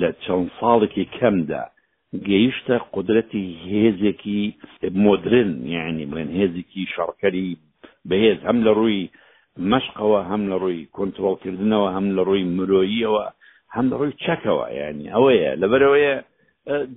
لە 0.00 0.10
چەند 0.24 0.48
ساڵێکی 0.60 1.04
کەمدا 1.18 1.64
گەیشتە 2.28 2.76
قدرەتی 2.96 3.44
هێزێکی 3.70 4.42
مدرن 5.04 5.50
یعنی 5.76 6.04
بڵێن 6.10 6.30
هێزێکی 6.40 6.82
شەڕکەری 6.94 7.48
بەهێز 8.08 8.38
هەم 8.48 8.58
لە 8.66 8.72
ڕووی 8.78 9.02
مەشقەوە 9.72 10.20
هەم 10.30 10.42
لە 10.50 10.56
ڕووی 10.62 10.88
کۆنتترۆلکردنەوە 10.96 11.88
هەم 11.96 12.06
لە 12.16 12.22
ڕووی 12.28 12.44
مرۆییەوە 12.56 13.24
هەم 13.74 13.84
لە 13.90 13.96
ڕووی 14.00 14.14
چەکەوە 14.24 14.66
یعنی 14.80 15.04
ئەوەیە 15.14 15.52
لەبەرەوەیە 15.62 16.16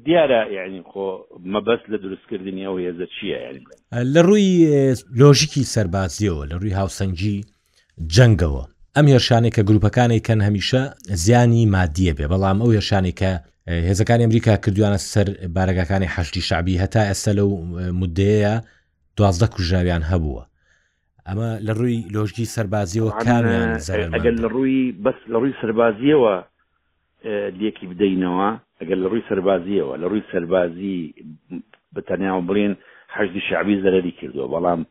دیارە 0.06 0.52
یعنی 0.54 0.84
خۆ 0.84 1.00
مەبەست 1.54 1.86
لە 1.92 1.98
دروستکردنی 2.04 2.66
ئەو 2.68 2.76
هێزە 2.84 3.06
چییە 3.16 3.40
لە 4.14 4.22
ڕووی 4.28 4.52
لۆژیکی 5.22 5.64
سەربازیەوە 5.74 6.44
لە 6.52 6.56
ڕووی 6.62 6.74
هاوسەنگی 6.80 7.38
جەنگەوە 8.14 8.64
ئەم 8.96 9.06
هێرشانێک 9.12 9.54
کە 9.56 9.62
گروپەکانی 9.70 10.20
کەن 10.28 10.40
هەمیشە 10.48 10.82
زیانی 11.24 11.66
مادیە 11.76 12.14
بێ 12.18 12.28
بەڵام 12.34 12.58
ئەو 12.62 12.72
هێرشانێکە 12.76 13.32
هێزەکانی 13.88 14.24
ئەمریکا 14.26 14.54
کردوانە 14.64 14.98
سەر 15.12 15.28
بارگەکانی 15.58 16.08
هەشتی 16.16 16.42
شعبی 16.48 16.82
هەتا 16.84 17.02
ئێستا 17.10 17.32
لەو 17.40 17.50
مدەیە 18.00 18.54
دوازدە 19.18 19.48
کوژاویان 19.54 20.04
هەبووە 20.12 20.44
ئەمە 21.28 21.50
لە 21.68 21.74
ڕووی 21.78 21.98
لۆژگی 22.16 22.46
سەربازیەوە 22.56 23.12
کامیان 23.26 23.70
ئەگەر 24.16 24.36
لە 24.44 24.48
ڕووی 24.54 24.82
بەس 25.04 25.18
لە 25.34 25.38
ڕووی 25.42 25.54
سەربازیەوە 25.62 26.34
لێکی 27.60 27.86
بدەینەوە 27.92 28.50
ئەگەر 28.82 28.98
لە 29.04 29.08
ڕووی 29.12 29.28
سەربازیەوە 29.30 29.94
لە 30.02 30.06
ڕووی 30.12 30.28
سەربازی 30.32 31.00
بەتەنیاوە 31.96 32.42
بڵێن 32.50 32.74
حەشتی 33.16 33.42
شعبی 33.50 33.82
زەرری 33.84 34.14
کردووە 34.20 34.48
بەڵام 34.54 34.82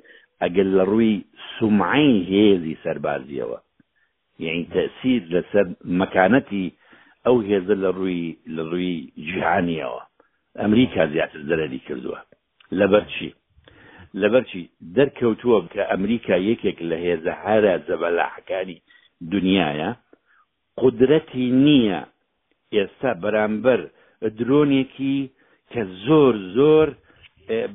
ئەگەر 0.42 0.68
لە 0.78 0.84
ڕووی 0.90 1.14
سومعی 1.54 2.10
هێزی 2.30 2.80
سەربازیەوە 2.84 3.58
یعنی 4.44 4.64
تەسیر 4.76 5.20
لەسەر 5.34 5.66
مەکانەتی 6.00 6.66
ئەو 7.26 7.36
هێزە 7.50 7.76
لە 7.84 7.90
ڕووی 7.98 8.24
لە 8.56 8.62
ڕووی 8.70 8.96
جیهانیەوە 9.28 10.02
ئەمریکا 10.62 11.02
زیاتر 11.14 11.40
زەرری 11.48 11.80
کردووە 11.88 12.20
لەبەرچی 12.80 13.30
لەبەرچی 14.22 14.60
دەرکەوتووە 14.96 15.58
کە 15.72 15.82
ئەمریکا 15.92 16.36
یەکێک 16.50 16.78
لە 16.90 16.96
هێزە 17.04 17.32
هەرە 17.44 17.74
زەبەلاحەکانی 17.88 18.78
دنیاە 19.32 19.90
قدرەتی 20.82 21.44
نییە 21.66 22.00
ئێستا 22.78 23.12
بەرامبەر 23.22 23.80
درۆنێکی 24.38 25.18
کە 25.72 25.82
زۆر 26.06 26.34
زۆر 26.56 26.88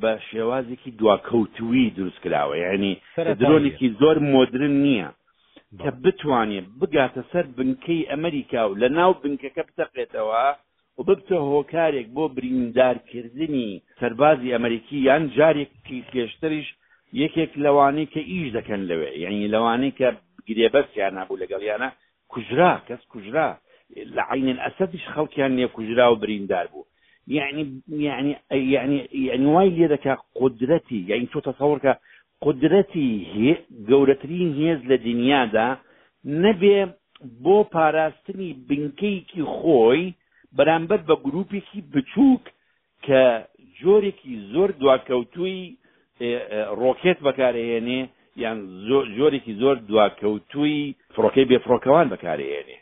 بە 0.02 0.12
شێوازێکی 0.30 0.90
دواکەوتوی 1.00 1.94
دروست 1.98 2.20
کراوە 2.24 2.56
یعنی 2.66 2.92
درۆنێکی 3.42 3.88
زۆر 4.02 4.18
مدرن 4.36 4.76
نییە 4.86 5.10
کە 5.82 5.90
بتوانێت 6.04 6.68
بگاتە 6.80 7.22
سەر 7.32 7.46
بنکەی 7.58 8.08
ئەمریکا 8.12 8.62
و 8.70 8.74
لە 8.82 8.88
ناو 8.98 9.12
بنکەکە 9.24 9.64
بتەقێتەوە 9.70 10.46
و 10.98 11.02
ببتە 11.08 11.38
هۆکارێک 11.52 12.08
بۆ 12.16 12.24
بریندارکردنی 12.38 13.72
سەربازی 14.00 14.54
ئەمریکی 14.56 14.98
یان 15.10 15.24
جارێکی 15.38 15.98
پێشتریش 16.12 16.68
یەکێک 17.22 17.52
لەوانەی 17.66 18.08
کە 18.14 18.22
ئیش 18.32 18.48
دەکەن 18.58 18.82
لەوێ 18.90 19.10
یعنی 19.24 19.52
لەوانەی 19.54 19.94
کە 20.00 20.08
گرێبەرسیان 20.48 21.14
نبوو 21.20 21.42
لەگەڵیانە 21.42 21.90
کوژرا 22.32 22.72
کەس 22.88 23.02
کوژرا 23.14 23.50
لە 24.16 24.24
عینن 24.32 24.60
ئەسەفیش 24.66 25.06
خەڵکیان 25.14 25.52
نێکوژرا 25.60 26.06
و 26.12 26.16
بریندار 26.24 26.66
بوو 26.72 26.86
یعنی 27.38 27.64
یعنی 28.08 28.32
یعنی 28.76 28.98
یعنی 29.28 29.46
وای 29.56 29.70
لێ 29.78 29.88
دەکا 29.96 30.14
قدرەتی 30.40 30.98
یعنی 31.12 31.28
تۆ 31.34 31.40
تەسەورکە 31.48 31.94
قدرەتی 32.46 33.10
گەورەترین 33.90 34.50
هێز 34.62 34.80
لە 34.90 34.98
دنیادا 35.08 35.68
نەبێ 36.44 36.78
بۆ 37.44 37.58
پاراستنی 37.74 38.50
بنکەیەکی 38.70 39.42
خۆی 39.58 40.02
بەرامبەر 40.58 41.00
بە 41.10 41.16
گرروپێکی 41.26 41.80
بچووک 41.94 42.44
کە 43.06 43.22
جۆرێکی 43.82 44.34
زۆر 44.52 44.70
دواکەوتووی 44.82 45.62
ڕۆکێت 46.82 47.18
بەکارهێنێ 47.26 48.00
یان 48.44 48.58
جۆرێکی 49.18 49.54
زۆر 49.62 49.76
دواکەوتووی 49.90 50.80
فڕۆکەی 51.16 51.50
بێفڕۆکەوان 51.50 52.08
بەکارهێنێ 52.14 52.80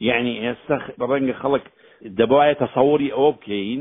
یعنی 0.00 0.40
ئێستا 0.40 0.76
ڕەنگە 1.10 1.34
خەڵک 1.42 1.64
دەبواە 2.18 2.54
تەسەوری 2.64 3.12
ئەوە 3.16 3.30
بکەین 3.36 3.80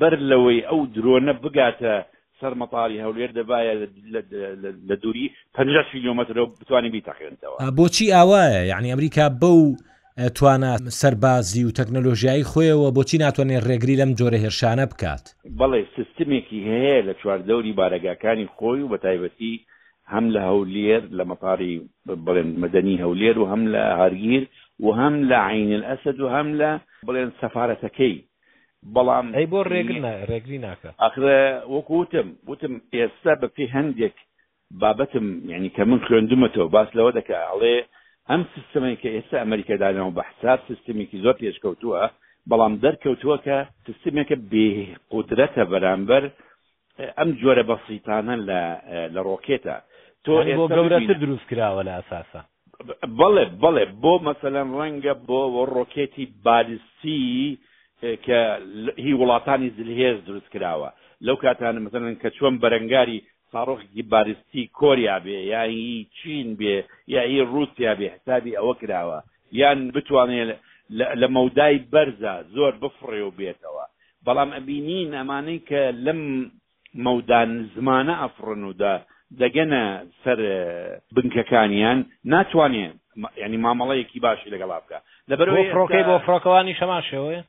بەر 0.00 0.14
لەوەی 0.30 0.60
ئەو 0.68 0.80
درۆنە 0.94 1.32
بگاتە 1.42 1.94
سەر 2.40 2.52
مەپاری 2.60 3.00
هەولێر 3.04 3.30
دەبایە 3.38 3.72
لە 4.90 4.94
دووری 5.02 5.26
پ 5.54 5.58
کیلومتر 5.92 6.44
بتوانین 6.60 6.92
بیتەخێنەوە 6.92 7.56
بۆچی 7.78 8.12
ئاوایە 8.16 8.62
یعنی 8.72 8.92
ئەمریکا 8.92 9.26
بەو 9.42 9.60
توانە 10.38 10.72
سەربازی 11.00 11.64
و 11.64 11.74
تەکنەلۆژیایی 11.78 12.48
خۆیەوە 12.50 12.88
بۆچی 12.96 13.18
ناتوانێت 13.24 13.62
ڕێگری 13.68 13.98
لەم 14.00 14.10
جۆرە 14.18 14.38
هێرشانە 14.44 14.84
بکات 14.92 15.24
بەڵێ 15.60 15.80
سیستمێکی 15.96 16.58
هەیە 16.70 16.98
لە 17.08 17.12
چواردەوری 17.20 17.76
بارەگاکانی 17.80 18.46
خۆی 18.56 18.80
و 18.82 18.88
بە 18.92 18.98
تایبەتی 19.04 19.54
هەم 20.12 20.26
لە 20.34 20.40
هەولێر 20.50 21.02
لە 21.18 21.24
مەپاری 21.30 21.72
بڵێن 22.26 22.48
مەدەنی 22.62 23.00
هەولێر 23.04 23.36
و 23.38 23.44
هەم 23.52 23.62
لە 23.74 23.82
هەرگیر 24.00 24.44
وهم 24.84 25.14
لە 25.30 25.38
عین 25.50 25.70
ئەسد 25.84 26.20
و 26.20 26.28
هەم 26.34 26.48
لە 26.60 26.70
بڵێن 27.08 27.30
سەفاەتەکەی 27.40 28.14
بەڵام 28.94 29.26
هەی 29.36 29.46
بۆ 29.52 29.60
ڕێگری 29.72 29.98
ڕێگری 30.30 30.58
ناکە 30.66 30.90
ئەخرە 31.02 31.38
وەکوتم 31.74 32.26
وتم 32.50 32.74
ئێستا 32.96 33.32
بەپی 33.42 33.66
هەندێک 33.76 34.16
بابەتم 34.82 35.26
یعنی 35.52 35.68
کە 35.76 35.82
من 35.90 36.00
خوێندومەتەوە 36.06 36.68
باس 36.74 36.88
لەوە 36.98 37.10
دەکە 37.18 37.36
ئەڵێ 37.48 37.76
ئەم 38.30 38.42
سیستمی 38.54 38.96
کە 39.02 39.08
ئێستا 39.16 39.36
ئەمریکادانەوە 39.42 40.10
بە 40.16 40.22
حساب 40.30 40.58
سیستمێکی 40.68 41.18
زۆر 41.24 41.34
پێشکەوتووە 41.42 42.00
بەڵام 42.50 42.74
دەرکەوتووە 42.84 43.36
کە 43.46 43.58
سیستمێکە 43.86 44.36
بێقدرەتە 44.52 45.62
بەرامبەر 45.72 46.24
ئەم 47.18 47.30
جۆرە 47.40 47.64
بەسیتانە 47.70 48.34
لە 49.14 49.20
ڕۆکێتە 49.26 49.76
تۆ 50.24 50.32
بۆ 50.58 50.64
گەورەتە 50.76 51.14
دروست 51.22 51.46
کراوە 51.50 51.82
لە 51.88 51.92
ئاساسە 51.98 52.42
بەڵێ 53.20 53.44
بەڵێ 53.62 53.84
بۆ 54.02 54.12
مەسەلەن 54.28 54.68
ڕەنگە 54.78 55.14
بۆ 55.28 55.40
ڕۆکێتی 55.74 56.26
بالستی 56.44 57.58
کە 58.26 58.40
هی 59.04 59.12
وڵاتانی 59.20 59.68
زلهێز 59.76 60.18
دروست 60.28 60.48
کراوە 60.54 60.90
لەو 61.26 61.36
کاتانە 61.44 61.80
مەسەن 61.84 62.16
کە 62.22 62.28
چۆن 62.36 62.54
بەرەنگاری 62.62 63.18
ساڕۆخی 63.52 64.02
بارستی 64.12 64.62
کۆریا 64.80 65.16
بێ 65.24 65.38
یایی 65.54 65.90
چین 66.16 66.48
بێ 66.60 66.76
یایی 67.14 67.40
رووسیا 67.52 67.92
بێ 67.98 68.06
حسابی 68.14 68.56
ئەوە 68.58 68.74
کراوە 68.80 69.18
یان 69.60 69.78
بتوانێت 69.94 70.60
لە 71.20 71.26
مەودای 71.36 71.76
بەرزە 71.92 72.34
زۆر 72.54 72.72
بفڕێ 72.82 73.22
و 73.24 73.32
بێتەوە 73.38 73.84
بەڵام 74.26 74.50
ئەبینین 74.56 75.10
ئەمانەی 75.18 75.58
کە 75.68 75.82
لەم 76.06 76.20
مەودان 77.06 77.50
زمانە 77.76 78.14
ئەفرن 78.22 78.62
ودا 78.70 78.94
دەگەنە 79.42 79.82
سەر 80.24 80.38
بنکەکانیان 81.16 81.98
ناتوانێن 82.32 82.92
ینی 83.44 83.58
مامەڵەیەکی 83.66 84.18
باشی 84.26 84.52
لەگەڵا 84.54 84.76
بکە 84.82 84.98
لەبەر 85.30 85.48
فڕۆکەی 85.74 86.04
بۆ 86.08 86.14
فڕۆکەوانی 86.26 86.74
شەمان 86.80 87.02
شێوەیە 87.10 87.42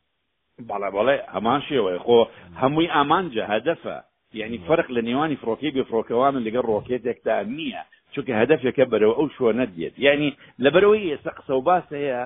باڵە 0.70 0.90
بەڵێ 0.96 1.16
هەمان 1.36 1.62
شێوەیە 1.70 2.00
خۆ 2.06 2.20
هەمووی 2.62 2.92
ئامانجە 2.96 3.44
هەدەفە 3.54 3.98
یعنی 4.40 4.58
فرق 4.68 4.88
لە 4.96 5.02
نێوانی 5.08 5.40
فڕۆکی 5.42 5.74
بێ 5.76 5.84
فڕۆکەوان 5.90 6.34
لەگەڵ 6.48 6.66
ڕۆکێتێکتا 6.72 7.34
نییە 7.58 7.82
چونکە 8.14 8.34
هەدفێکە 8.42 8.84
بەرەوە 8.92 9.14
ئەو 9.20 9.28
شووە 9.36 9.52
نەدێت 9.62 9.94
یعنی 10.08 10.30
لەبەرەوەی 10.66 11.10
ئێستا 11.14 11.32
قسە 11.38 11.54
و 11.58 11.62
باس 11.70 11.86
هەیە 12.00 12.22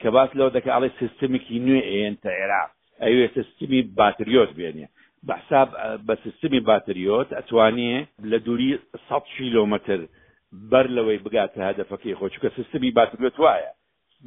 کە 0.00 0.08
باس 0.16 0.30
لەوە 0.38 0.50
دەکە 0.56 0.70
ئاڵی 0.74 0.90
سیستمێکی 1.00 1.56
نوێ 1.66 1.82
ئێن 1.92 2.14
تا 2.22 2.28
عێراق 2.40 2.70
ئەوێ 3.02 3.26
سیستمی 3.36 3.80
باتریۆت 3.98 4.50
بێنێ 4.58 4.86
بە 5.28 5.34
حساب 5.40 5.68
بە 6.08 6.14
سیستمی 6.24 6.60
باتریۆت 6.68 7.28
ئەتوانێ 7.38 7.96
لە 8.30 8.38
دووری 8.46 8.70
100 9.10 9.24
کیلومتر 9.36 10.00
بەر 10.70 10.86
لەوەی 10.96 11.18
بگاتە 11.24 11.58
هەدەفەکەی 11.68 12.16
خۆ 12.18 12.26
چکە 12.34 12.48
سیستمی 12.58 12.90
باتریۆت 12.98 13.36
وایە 13.44 13.70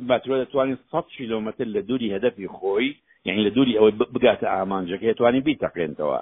باترۆ 0.09 0.35
دەتوانین 0.43 0.77
100 0.91 1.05
کیلومتر 1.17 1.65
لە 1.75 1.81
دووری 1.89 2.13
هەدەفی 2.15 2.51
خۆی 2.57 2.89
یعنی 3.27 3.45
لە 3.47 3.51
دووری 3.55 3.77
ئەوەی 3.77 3.93
بگاتە 4.15 4.47
ئامانجەکە 4.55 5.11
توانین 5.17 5.43
بیتەقێنتەوە 5.49 6.19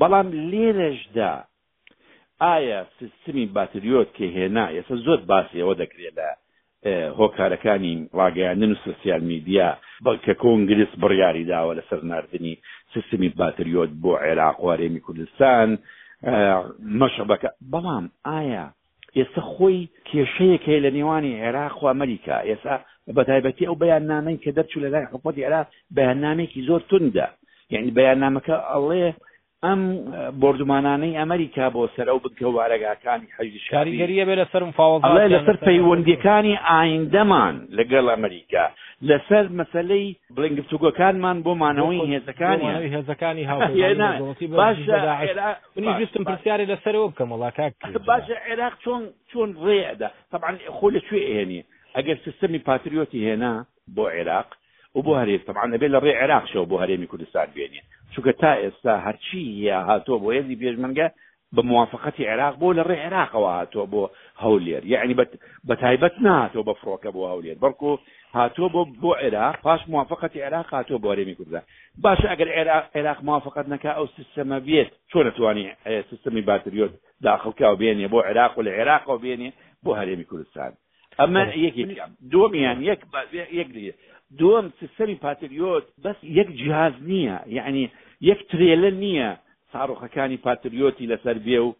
بەڵام 0.00 0.28
لێرەشدا 0.50 1.32
ئایا 2.42 2.80
سیستمی 2.98 3.46
باتریۆت 3.56 4.08
کە 4.16 4.26
هێنا 4.36 4.66
ئێستا 4.74 4.96
زۆر 5.06 5.18
باسی 5.30 5.60
ئەوە 5.62 5.74
دەکرێت 5.82 6.14
لە 6.20 6.30
هۆکارەکانی 6.86 8.08
ڕاگەیاندن 8.18 8.70
و 8.70 8.74
سوسیال 8.84 9.20
میدیا 9.20 9.78
کە 10.24 10.32
کۆنگلیس 10.42 10.92
بڕیاری 11.02 11.44
داوە 11.52 11.74
لەسەر 11.78 12.00
نردنی 12.04 12.54
سیستمی 12.94 13.28
باتریۆت 13.38 13.90
بۆ 14.02 14.12
عێراق 14.24 14.56
وارێمی 14.66 15.00
کوردستان 15.06 15.78
مەشەبەکە 17.00 17.48
بەڵام 17.72 18.04
ئایا 18.26 18.66
ئێستا 19.16 19.40
خۆی 19.52 19.88
کێشەیەکی 20.08 20.80
لە 20.84 20.90
نێوانی 20.96 21.40
عێراق 21.42 21.74
و 21.84 21.86
ئەمریکا 21.92 22.36
ئێستا 22.48 22.74
بەتایبەتی 23.18 23.66
ئەو 23.68 23.74
بەیان 23.82 24.02
نامەی 24.12 24.40
کە 24.42 24.50
دەرچوو 24.56 24.84
لە 24.84 24.88
لای 24.94 25.04
حکوەتی 25.12 25.44
عێراق 25.46 25.66
بەیاننامێکی 25.98 26.66
زۆر 26.68 26.80
توندا 26.90 27.28
یعنی 27.74 27.90
بەیاننامەکە 27.98 28.56
ئەڵێ 28.72 29.06
ئەم 29.68 29.80
بردومانانەی 30.42 31.16
ئەمریکا 31.20 31.66
بۆ 31.74 31.82
سەرە 31.96 32.12
و 32.16 32.20
بکەوارەگاکانی 32.24 33.32
حەجی 33.36 33.60
شاریگەریە 33.68 34.24
بێ 34.28 34.34
لەسەر 34.40 34.62
فاڵڵێ 34.76 35.24
لەسەر 35.34 35.56
پەیوەندیەکانی 35.68 36.54
ئایندەمان 36.70 37.54
لەگەڵ 37.78 38.06
ئەمریکا 38.14 38.64
لەسەر 39.08 39.44
مەسلەی 39.58 40.06
بڵنگفتوگەکانمان 40.36 41.36
بۆ 41.44 41.52
مانەوەی 41.62 42.06
هێزەکانی 42.14 42.68
هێزەکانی 42.96 43.42
باشستم 45.82 46.22
پرسیارێ 46.30 46.64
لەسەرەوە 46.72 47.06
بکەم 47.10 47.28
وڵاکک 47.36 47.72
باشە 48.10 48.36
عێراق 48.48 48.74
چۆن 48.84 49.02
چۆن 49.30 49.50
ڕێدا 49.64 50.08
طبعا 50.32 50.50
خۆ 50.76 50.86
لەکوێ 50.96 51.20
هێنی 51.36 51.60
ئەگەر 51.96 52.16
سیستەمی 52.24 52.60
پاتریۆتی 52.68 53.24
هێنا 53.26 53.54
بۆ 53.96 54.04
عێراق 54.16 54.48
و 54.96 55.00
بۆ 55.06 55.12
هەرێز 55.20 55.42
طبعا 55.48 55.66
ئەبێ 55.74 55.88
لە 55.94 55.98
ڕێ 56.04 56.12
عێراق 56.20 56.44
شەوە 56.52 56.66
بۆ 56.70 56.76
هەرێمی 56.82 57.10
کوردستان 57.12 57.48
بێنێ 57.54 57.82
چونکە 58.14 58.32
تا 58.32 58.52
ئێستا 58.62 58.94
هەرچی 59.06 59.40
یا 59.68 59.78
هاتۆ 59.88 60.14
بۆ 60.22 60.28
هێزی 60.38 60.56
پێشمەنگە 60.62 61.06
بە 61.54 61.62
موافقەتی 61.70 62.28
عێراق 62.30 62.54
بۆ 62.60 62.68
لە 62.78 62.82
ڕێ 62.88 62.96
عێراقەوە 63.04 63.50
هاتۆ 63.58 63.82
بۆ 63.92 64.02
هەولێر 64.44 64.82
یعنی 64.94 65.14
بە 65.68 65.74
تایبەت 65.82 66.14
نهاتۆ 66.26 66.60
بە 66.68 66.74
فڕۆکە 66.80 67.10
بۆ 67.16 67.22
هەولێر 67.32 67.56
بەڵکو 67.62 67.90
هاتۆ 68.36 68.64
بۆ 68.74 68.80
بۆ 69.02 69.10
عێراق 69.22 69.56
پاش 69.66 69.80
موافقەتی 69.94 70.42
عێراق 70.46 70.68
هاتۆ 70.76 70.94
بۆ 71.02 71.06
هەرێمی 71.12 71.34
کوردستان 71.38 71.62
باشە 72.04 72.26
ئەگەر 72.32 72.48
عێراق 72.96 73.18
موافقەت 73.28 73.66
نەکا 73.74 73.92
ئەو 73.98 74.06
سیستەمە 74.16 74.58
بێت 74.66 74.90
چۆن 75.10 75.26
نتوانانی 75.26 75.72
سیستەمی 76.10 76.42
باتریۆت 76.48 76.92
داخڵکە 77.26 77.66
و 77.72 77.76
بێنێ 77.80 78.06
بۆ 78.12 78.18
عێراق 78.28 78.52
و 78.58 78.62
لە 78.66 78.70
عێراقەوە 78.78 79.18
بێنێ 79.22 79.50
بۆ 79.84 79.90
هەرێمی 80.00 80.24
کوردستان 80.30 80.72
ئەمە 81.20 81.42
یەکی 81.66 81.84
دووەمیان 82.32 82.76
یەک 82.90 83.00
یەک 83.60 83.68
دووەم 84.40 84.66
سەری 84.96 85.16
پاتریۆت 85.24 85.84
بەس 86.04 86.18
یەک 86.38 86.48
جیاز 86.60 86.94
نییە 87.10 87.36
یعنی 87.58 87.84
یەک 88.30 88.40
ترێلە 88.50 88.90
نییە 89.02 89.28
ساڕۆخەکانی 89.72 90.42
پاتریۆتی 90.46 91.10
لەسەر 91.12 91.36
بێ 91.46 91.58
و 91.66 91.70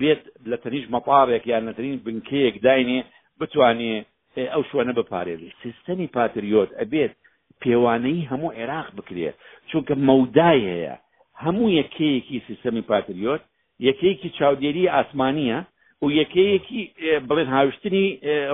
بێت 0.00 0.22
لە 0.50 0.56
تەنیش 0.62 0.84
مەپارێک 0.94 1.44
یان 1.52 1.64
نەترین 1.68 1.96
بنکەیەک 2.06 2.56
داینێ 2.66 2.98
بتوانێ 3.40 3.94
ئەو 4.52 4.62
شوێنە 4.70 4.92
بپارێزی 4.98 5.50
سیستەمی 5.62 6.08
پاتریۆت 6.16 6.70
ئەبێت 6.80 7.12
پێوانەی 7.62 8.26
هەموو 8.30 8.54
عێراق 8.58 8.88
بکرێت 8.98 9.36
چونکە 9.70 9.94
مەودای 10.08 10.60
هەیە 10.72 10.94
هەموو 11.44 11.74
یەکەیەکی 11.80 12.38
سیستەمی 12.48 12.82
پاتریۆت 12.90 13.42
یەکەیەکی 13.88 14.30
چاودێری 14.38 14.90
ئاسمانیە 14.94 15.58
و 16.02 16.06
یەکەیەکی 16.20 16.82
بڵێن 17.28 17.48
هاوشتنی 17.56 18.06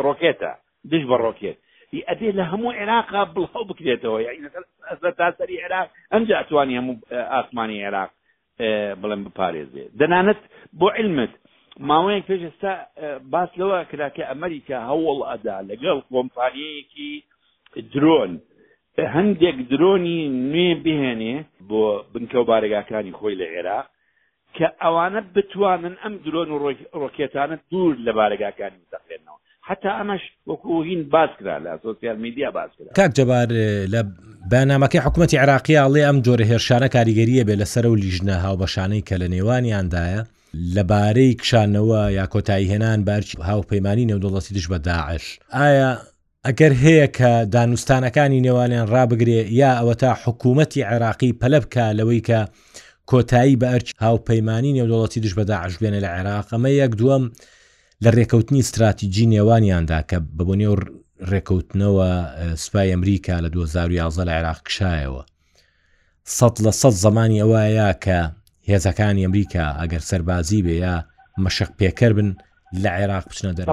ڕۆکێتە 0.06 0.52
دش 0.90 1.02
بە 1.10 1.16
ڕۆکێت 1.24 1.58
ئەدێ 2.08 2.30
لە 2.38 2.44
هەموو 2.50 2.74
عێراقا 2.78 3.22
بڵاو 3.34 3.68
بکرێتەوە 3.70 4.18
تا 5.18 5.28
سەری 5.38 5.60
عێراق 5.64 5.88
ئەنج 6.12 6.28
ئەتوانی 6.38 6.78
هەموو 6.80 6.94
ئاسمانی 7.34 7.78
عێراق 7.84 8.10
بڵێن 9.00 9.20
بپارێزێ 9.26 9.84
دەنانەت 10.00 10.40
بۆ 10.78 10.88
علمت 10.98 11.32
ماوەیەک 11.88 12.24
پێش 12.30 12.40
ئێستا 12.48 12.72
باس 13.32 13.50
لەوە 13.60 13.78
کراکە 13.90 14.22
ئەمریکا 14.30 14.78
هەوڵ 14.90 15.18
ئەدا 15.30 15.56
لەگەڵ 15.70 15.98
کۆمپانیەکی 16.12 17.12
درۆن 17.92 18.32
هەندێک 19.16 19.56
درۆنی 19.70 20.18
نوێ 20.52 20.68
بهێنێ 20.84 21.34
بۆ 21.68 21.82
بنکە 22.12 22.38
و 22.40 22.44
بارگاکانی 22.50 23.16
خۆی 23.18 23.38
لە 23.40 23.46
عێراق 23.54 23.86
کە 24.58 24.66
ئەوانە 24.84 25.20
بتوانن 25.36 25.94
ئەم 26.02 26.14
درۆن 26.24 26.48
و 26.54 26.58
ڕۆکێتانە 27.02 27.56
دوور 27.70 27.94
لە 28.06 28.12
بارگاکانی 28.18 28.78
متەخێنەوە 28.84 29.38
حتا 29.68 29.90
ئەمەش 30.00 30.24
وەکوهین 30.50 31.02
باز 31.14 31.30
کرا 31.38 31.56
لە 31.64 31.82
سوسیال 31.82 32.16
میدیا 32.24 32.50
باز 32.50 32.70
کرا 32.78 32.88
کاک 33.00 33.10
جەبار 33.18 33.48
لە 33.94 34.00
بەنامەکەی 34.52 35.04
حکوومەتتی 35.06 35.36
عراقیە 35.44 35.78
ئەڵێ 35.84 36.02
ئەم 36.06 36.18
جۆرە 36.26 36.44
هێرشانە 36.50 36.88
کاریگەریە 36.96 37.42
بێ 37.48 37.54
لەسەر 37.62 37.84
و 37.86 37.94
لیژنە 38.04 38.36
هاوبەشانەی 38.44 39.02
کە 39.08 39.14
لە 39.22 39.28
نێوانیاندایە 39.34 40.20
لەبارەی 40.76 41.34
کشانەوە 41.40 42.02
یا 42.18 42.24
کۆتایی 42.34 42.68
هێنان 42.72 42.98
بارچ 43.08 43.28
هاوپەیمانانی 43.50 44.06
نێودوڵەتی 44.10 44.52
دش 44.56 44.66
بە 44.72 44.78
داعش 44.88 45.24
ئایا 45.56 45.90
ئەگەر 46.46 46.72
هەیە 46.84 47.06
کە 47.18 47.30
دانوستانەکانی 47.54 48.40
نێوانیان 48.46 48.86
ڕابگرێ 48.94 49.40
یا 49.60 49.70
ئەوە 49.80 49.94
تا 50.02 50.10
حکوومەتتی 50.24 50.84
عێراقی 50.90 51.32
پەلە 51.42 51.58
بکە 51.64 51.84
لەوەی 51.98 52.20
کە 52.28 52.38
کۆتایی 53.10 53.56
بە 53.60 53.66
ئەرچ 53.72 53.88
هاوپەیمانی 54.06 54.76
نێودوڵەتی 54.78 55.20
دش 55.24 55.34
بەدا 55.38 55.56
عژبێنە 55.66 55.98
لە 56.04 56.08
عێراق 56.16 56.46
ئەمە 56.54 56.70
یەک 56.82 56.92
دووەم 57.00 57.24
لە 58.04 58.10
ڕێکەوتنی 58.16 58.60
استراتیجی 58.62 59.26
نێوانیاندا 59.34 60.00
کە 60.10 60.16
بەبوونی 60.38 60.66
و 60.70 60.74
ڕێکەوتنەوە 61.30 62.10
سوپای 62.64 62.90
ئەمریکا 62.94 63.34
لە 63.44 63.48
2011 63.50 64.24
لە 64.28 64.32
عێراق 64.38 64.58
کشایەوە 64.66 65.22
سەد 66.38 66.54
لە 66.64 66.72
سەد 66.80 66.94
زمانی 67.04 67.42
ئەوەیە 67.42 67.92
کە 68.04 68.18
هێزەکانی 68.70 69.24
ئەمریکا 69.26 69.64
ئەگەر 69.80 70.02
سەربازی 70.10 70.60
بێ 70.66 70.74
یا 70.86 70.94
مەشق 71.44 71.70
پێکەر 71.78 72.12
بن 72.18 72.28
لە 72.82 72.90
عێراق 72.98 73.24
بچنە 73.28 73.52
دەر 73.56 73.66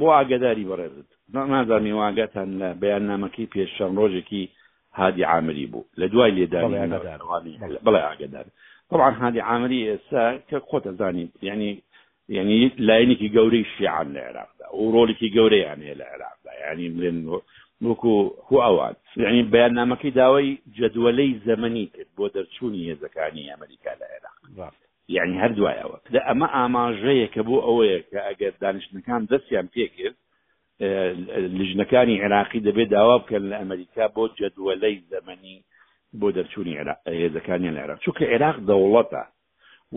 بۆ 0.00 0.06
ئاگداری 0.16 0.68
بەڕێزت 0.70 1.08
نازانانی 1.34 1.92
واگەتان 2.00 2.48
لە 2.60 2.68
بەیاننامەکەی 2.82 3.50
پێشەم 3.52 3.92
ڕۆژێکی 4.00 4.42
هادی 5.00 5.24
عامری 5.32 5.66
بوو 5.72 5.84
لە 6.00 6.06
دوای 6.12 6.30
لێدانانی 6.36 6.88
بڵێ 7.84 8.00
ئاگدار 8.08 8.46
طبعا 8.90 9.10
هذه 9.28 9.42
عملية 9.42 9.98
كقوة 10.50 10.82
زاني 10.98 11.28
يعني 11.42 11.82
يعني 12.30 12.70
لاینێکی 12.78 13.28
گەورەی 13.34 13.66
شیعان 13.78 14.06
لە 14.14 14.18
عێراقدا 14.22 14.66
و 14.78 14.84
ڕۆلێکی 15.06 15.28
گەورەیان 15.36 15.80
هەیە 15.86 15.96
لە 16.00 16.04
عێراقدا 16.10 16.52
ینی 16.72 16.88
بڵێن 16.96 17.18
وەکو 17.86 18.14
هو 18.48 18.56
ئەوات 18.66 18.96
ینی 19.16 19.42
بەیاننامەکەی 19.52 20.12
داوای 20.18 20.58
جدوەلەی 20.78 21.30
زەمەنی 21.48 21.84
کرد 21.94 22.10
بۆ 22.18 22.24
دەرچوونی 22.36 22.88
هێزەکانی 22.90 23.50
ئەمریکا 23.52 23.92
لە 24.00 24.06
عێراق 24.12 24.74
یعنی 25.16 25.34
هەردوایەوە 25.42 25.98
دە 26.14 26.20
ئەمە 26.28 26.46
ئاماژەیە 26.56 27.28
کە 27.34 27.40
بۆ 27.48 27.56
ئەوەیە 27.66 27.98
کە 28.10 28.18
ئەگەر 28.28 28.52
دانیشتەکان 28.62 29.20
دەستیان 29.32 29.66
پێکرد 29.74 30.16
لژنەکانی 31.58 32.20
عێراقی 32.24 32.60
دەبێت 32.68 32.88
داوا 32.96 33.16
بکەن 33.22 33.42
لە 33.50 33.56
ئەمریکا 33.62 34.06
بۆ 34.16 34.24
جدوەلەی 34.40 34.96
زەمەنی 35.12 35.56
بۆ 36.20 36.28
دەرچوونی 36.36 36.78
هێزەکانیان 37.20 37.74
لە 37.76 37.80
عێراق 37.82 37.98
چونکە 38.04 38.22
عێراق 38.32 38.56
دەوڵەتە 38.68 39.22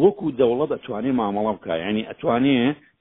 وەکو 0.03 0.25
دەوڵەت 0.39 0.71
ئەتوانێ 0.75 1.11
مامەڵە 1.19 1.51
بکە 1.57 1.75
ینی 1.87 2.07
ئەتوانێ 2.09 2.57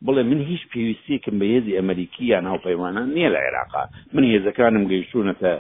بڵێ 0.07 0.23
من 0.31 0.41
هیچ 0.51 0.63
پێویستیکم 0.73 1.35
بە 1.41 1.47
هێزی 1.55 1.77
ئەمریکییان 1.79 2.45
هاوپەیوانە 2.53 3.03
نییە 3.15 3.31
لە 3.35 3.41
عێراقا 3.45 3.85
من 4.15 4.25
هێزەکانم 4.33 4.85
گەیشتونەتە 4.93 5.53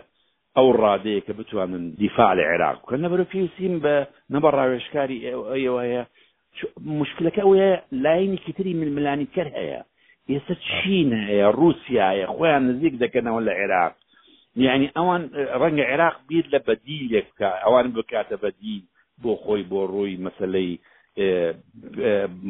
ئەو 0.56 0.68
ڕادەیە 0.82 1.20
کە 1.26 1.32
بتوانن 1.38 1.84
دیفاع 2.02 2.30
لە 2.38 2.44
عێراق 2.50 2.76
بکەن 2.82 3.00
نەبەر 3.06 3.20
پێویستیم 3.32 3.74
بە 3.84 3.94
نەبە 4.34 4.48
ڕاوێشکاری 4.58 5.18
ئەوەیە 5.68 6.02
مشکلەکە 7.00 7.42
وەیە 7.50 7.72
لاینێکی 8.04 8.52
تری 8.56 8.74
ململانی 8.80 9.26
کەر 9.36 9.48
هەیە 9.58 9.80
ئێستا 10.30 10.54
چین 10.68 11.08
هەیە 11.28 11.46
رووسایە 11.58 12.26
خۆیان 12.34 12.62
نزیک 12.70 12.94
دەکەنەوە 13.02 13.40
لە 13.46 13.52
عێراق 13.60 13.92
یعنی 14.60 14.90
ئەوان 14.96 15.22
ڕەنگە 15.62 15.84
عێراق 15.90 16.16
بیر 16.28 16.44
لە 16.54 16.58
بەدی 16.66 17.08
لێک 17.12 17.26
بکە 17.32 17.48
ئەوان 17.64 17.86
بکاتە 17.96 18.36
بەدی 18.44 18.78
بۆ 19.22 19.32
خۆی 19.42 19.62
بۆ 19.70 19.80
ڕووی 19.92 20.20
مەسلەی 20.26 20.70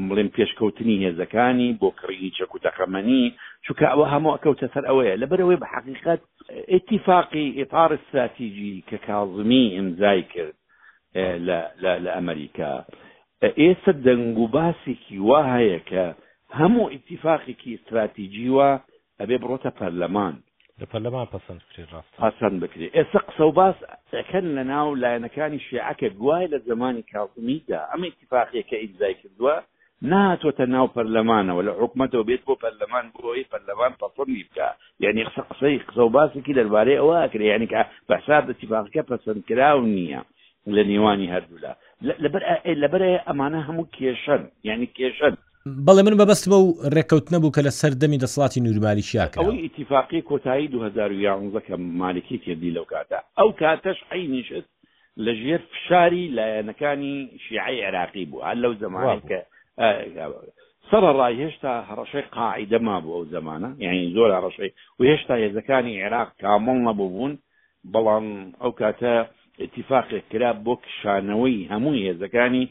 بڵێن 0.08 0.28
پێشکەوتنی 0.36 1.02
هێزەکانی 1.08 1.70
بۆ 1.82 1.88
کڕی 2.00 2.30
چەکوتەقەمەنی 2.38 3.24
چونکە 3.64 3.86
ئەوە 3.92 4.06
هەموو 4.14 4.40
کەوتە 4.44 4.66
سەر 4.74 4.84
ئەوەیە 4.88 5.20
لەبەرەوەی 5.22 5.60
بە 5.62 5.66
حقیقت 5.74 6.20
ئتیفاقی 6.74 7.46
ئێپار 7.58 7.90
استراتیژی 7.96 8.76
کە 8.88 8.96
کاڵزمی 9.06 9.64
ئمزای 9.78 10.22
کرد 10.32 10.56
لە 11.46 12.12
ئەمریکا 12.16 12.72
ئێستا 13.62 13.92
دەنگ 14.06 14.36
و 14.44 14.46
باسێکی 14.56 15.16
وا 15.28 15.40
هەیە 15.56 15.78
کە 15.90 16.04
هەموو 16.58 16.90
ئتیفاقێکی 16.94 17.70
استراتیژیوە 17.78 18.70
ئەبێ 19.20 19.36
بڕۆتە 19.42 19.70
پەرلەمان 19.78 20.34
لە 20.82 20.86
پەرلەمان 20.92 21.26
پەسەند 21.34 21.60
بکرێت 21.64 21.88
ڕاست 21.94 22.10
پاسەند 22.22 22.56
بکرێت 22.62 22.92
ئێستا 22.98 23.20
قسە 23.28 23.44
و 23.48 23.52
باس 23.58 23.76
ئەەکەن 24.18 24.44
لە 24.56 24.62
ناو 24.72 24.88
لایەنەکانی 25.02 25.60
شیعکە 25.66 26.08
دوای 26.18 26.46
لە 26.52 26.58
زمانی 26.68 27.06
کاڵتمیدا 27.12 27.78
ئەمە 27.92 28.06
اتفاقیەکە 28.12 28.76
ئیمزای 28.82 29.14
کردووە 29.20 29.54
ناتوەتە 30.12 30.64
ناو 30.74 30.86
پەرلەمانەوە 30.96 31.62
لە 31.66 31.72
حکومەتەوە 31.82 32.26
بێت 32.28 32.42
بۆ 32.48 32.54
پەرلەمان 32.62 33.06
بۆی 33.14 33.48
پەرلەمان 33.52 33.92
پەسەندی 34.00 34.44
بکە 34.48 34.68
یعنی 35.04 35.22
قسە 35.28 35.42
قسەی 35.50 35.78
قسە 35.88 35.98
و 36.04 36.10
باسێکی 36.16 36.54
دەربارەی 36.58 37.00
ئەوە 37.00 37.16
ئەکرێ 37.24 37.44
یعنی 37.52 37.66
کە 37.72 37.80
بەسار 38.10 38.42
دەتیفاقەکە 38.48 39.02
پەسەندکراو 39.10 39.78
نییە 39.96 40.20
لە 40.76 40.82
نیوانی 40.90 41.32
هەردوولا 41.34 41.72
لەبەر 42.24 42.42
لەبەر 42.82 43.02
ئەمانە 43.28 43.60
هەموو 43.68 43.90
کێشن 43.96 44.42
یعنی 44.68 44.86
کێشن 44.96 45.34
بەڵێ 45.66 46.02
من 46.06 46.14
بەبست 46.18 46.44
بە 46.50 46.56
و 46.64 46.68
ڕێککەوت 46.94 47.26
نەبوو 47.34 47.54
کە 47.54 47.60
لە 47.66 47.72
سەردەمی 47.80 48.20
دەسڵاتی 48.24 48.60
نورباری 48.66 49.08
شیاکە 49.10 49.36
ئەوەی 49.40 49.62
ئیتیفاقی 49.64 50.22
کۆتایی 50.30 50.68
2011 50.68 51.60
کە 51.66 51.74
مالکی 51.78 52.38
کردی 52.38 52.74
لەو 52.76 52.84
کاتە 52.92 53.18
ئەو 53.38 53.50
کاتەش 53.60 53.98
عینیشت 54.12 54.66
لە 55.24 55.32
ژێر 55.42 55.60
فشاری 55.72 56.24
لایەنەکانی 56.38 57.16
شیعی 57.44 57.82
عێراقی 57.84 58.24
بوو 58.30 58.44
هەر 58.48 58.56
لەو 58.64 58.72
زمانی 58.80 59.20
کە 59.30 59.40
سەر 60.90 61.02
ڕای 61.20 61.34
هێشتا 61.42 61.72
هەڕەشەی 61.88 62.24
قاعدەما 62.36 62.96
بوو 63.02 63.16
ئەو 63.16 63.24
زمانە 63.34 63.70
یعنی 63.84 64.12
زۆر 64.16 64.30
ڕەشەی 64.44 64.70
و 64.98 65.02
هێشتا 65.10 65.34
هێزەکانی 65.44 66.00
عێراق 66.02 66.28
کامەڵ 66.42 66.78
نەبوو 66.88 67.10
بوون 67.14 67.32
بەڵام 67.92 68.26
ئەو 68.62 68.72
کاتە 68.80 69.14
اتفاقێک 69.64 70.24
کرا 70.32 70.50
بۆ 70.64 70.74
کشانەوەی 70.84 71.68
هەموو 71.72 72.00
هێزەکانی 72.06 72.64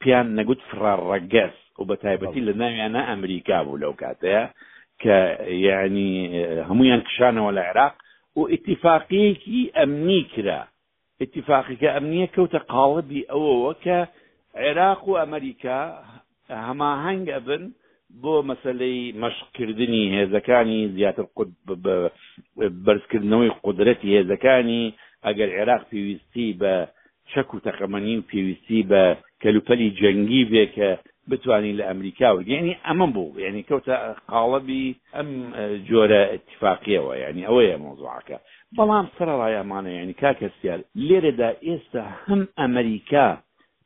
پیان 0.00 0.26
نەگوت 0.38 0.60
فرڕەگەس 0.70 1.56
و 1.78 1.84
بە 1.90 1.96
تایبەتی 2.06 2.40
لە 2.48 2.52
ناویانە 2.62 3.02
ئەمریکا 3.10 3.58
بوو 3.66 3.80
لەو 3.82 3.92
کاتەیە 4.02 4.42
کە 5.02 5.16
یعنی 5.68 6.08
هەمویان 6.68 7.00
کشانەوە 7.08 7.50
لە 7.56 7.62
عێراق 7.68 7.94
و 8.38 8.42
ئاتفاقیەکی 8.52 9.72
ئەمنی 9.78 10.22
کرا 10.34 10.60
اتفاقیکە 11.24 11.88
ئەمنیە 11.94 12.26
کەوتە 12.34 12.58
قاڵبی 12.72 13.20
ئەوەوە 13.32 13.72
کە 13.84 13.98
عێراق 14.64 15.00
و 15.08 15.18
ئەمریکا 15.20 15.80
هەماهنگ 16.68 17.24
ئەبن 17.34 17.62
بۆ 18.22 18.34
مەسلەی 18.50 18.98
مەشقکردنی 19.22 20.04
هێزەکانی 20.18 20.80
زیاتر 20.96 21.24
بەرزکردنەوەی 22.86 23.52
قدرەتی 23.64 24.10
هێزەکانی 24.18 24.82
ئەگەر 25.26 25.48
عێراق 25.58 25.82
پێویستی 25.90 26.48
بە 26.60 26.74
چەک 27.30 27.48
و 27.54 27.62
تەقەمەنی 27.66 28.14
و 28.18 28.26
پێویستی 28.30 28.80
بە 28.90 29.02
کەلوپەلی 29.42 29.88
جەنگی 30.00 30.44
بێ 30.52 30.64
کە 30.76 30.90
بتوانین 31.30 31.76
لە 31.76 31.82
ئەمریکا 31.88 32.36
و 32.36 32.42
یعنی 32.48 32.76
ئەمە 32.84 33.08
بوو 33.14 33.40
یعنی 33.40 33.62
کەوتە 33.70 33.94
قاڵەبی 34.32 34.84
ئەم 35.16 35.28
جۆرە 35.88 36.22
اتفاقیەوە 36.36 37.14
یعنی 37.24 37.42
ئەوەیە 37.48 37.76
مۆزوعەکە 37.84 38.38
بەڵام 38.76 39.06
سەرڕایەمانە 39.18 39.90
یعنی 39.98 40.14
کاکەسیال 40.22 40.80
لێرەدا 41.08 41.50
ئێستا 41.66 42.02
هەم 42.26 42.42
ئەمریکا 42.60 43.28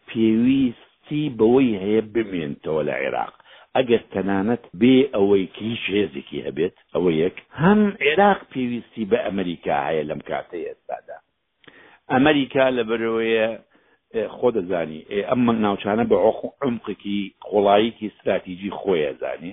پێویستی 0.09 1.25
بەوەی 1.39 1.73
هەیە 1.85 2.03
بمێنتەوە 2.15 2.83
لە 2.89 2.95
عێراق 3.03 3.35
ئەگەر 3.77 4.03
تەنانەت 4.13 4.65
بێ 4.81 4.97
ئەوەی 5.15 5.47
کیش 5.57 5.83
هێزێکی 5.97 6.41
هەبێت 6.47 6.77
ئەوە 6.95 7.11
یەک 7.25 7.37
هەم 7.63 7.81
عێراق 8.05 8.41
پێویستی 8.53 9.05
بە 9.11 9.19
ئەمریکا 9.27 9.77
هەیە 9.89 10.05
لەم 10.11 10.21
کاتە 10.29 10.57
ئێستادا 10.69 11.17
ئەمریکا 12.13 12.67
لە 12.77 12.83
بەرەوەیە 12.89 13.49
خۆ 14.37 14.49
دەزانی 14.57 15.01
ئەم 15.29 15.49
ناوچانە 15.65 16.05
بە 16.11 16.17
عمقێکی 16.67 17.19
قۆڵاییکی 17.49 18.05
استراتیژی 18.11 18.71
خۆیە 18.81 19.13
زانێ 19.23 19.53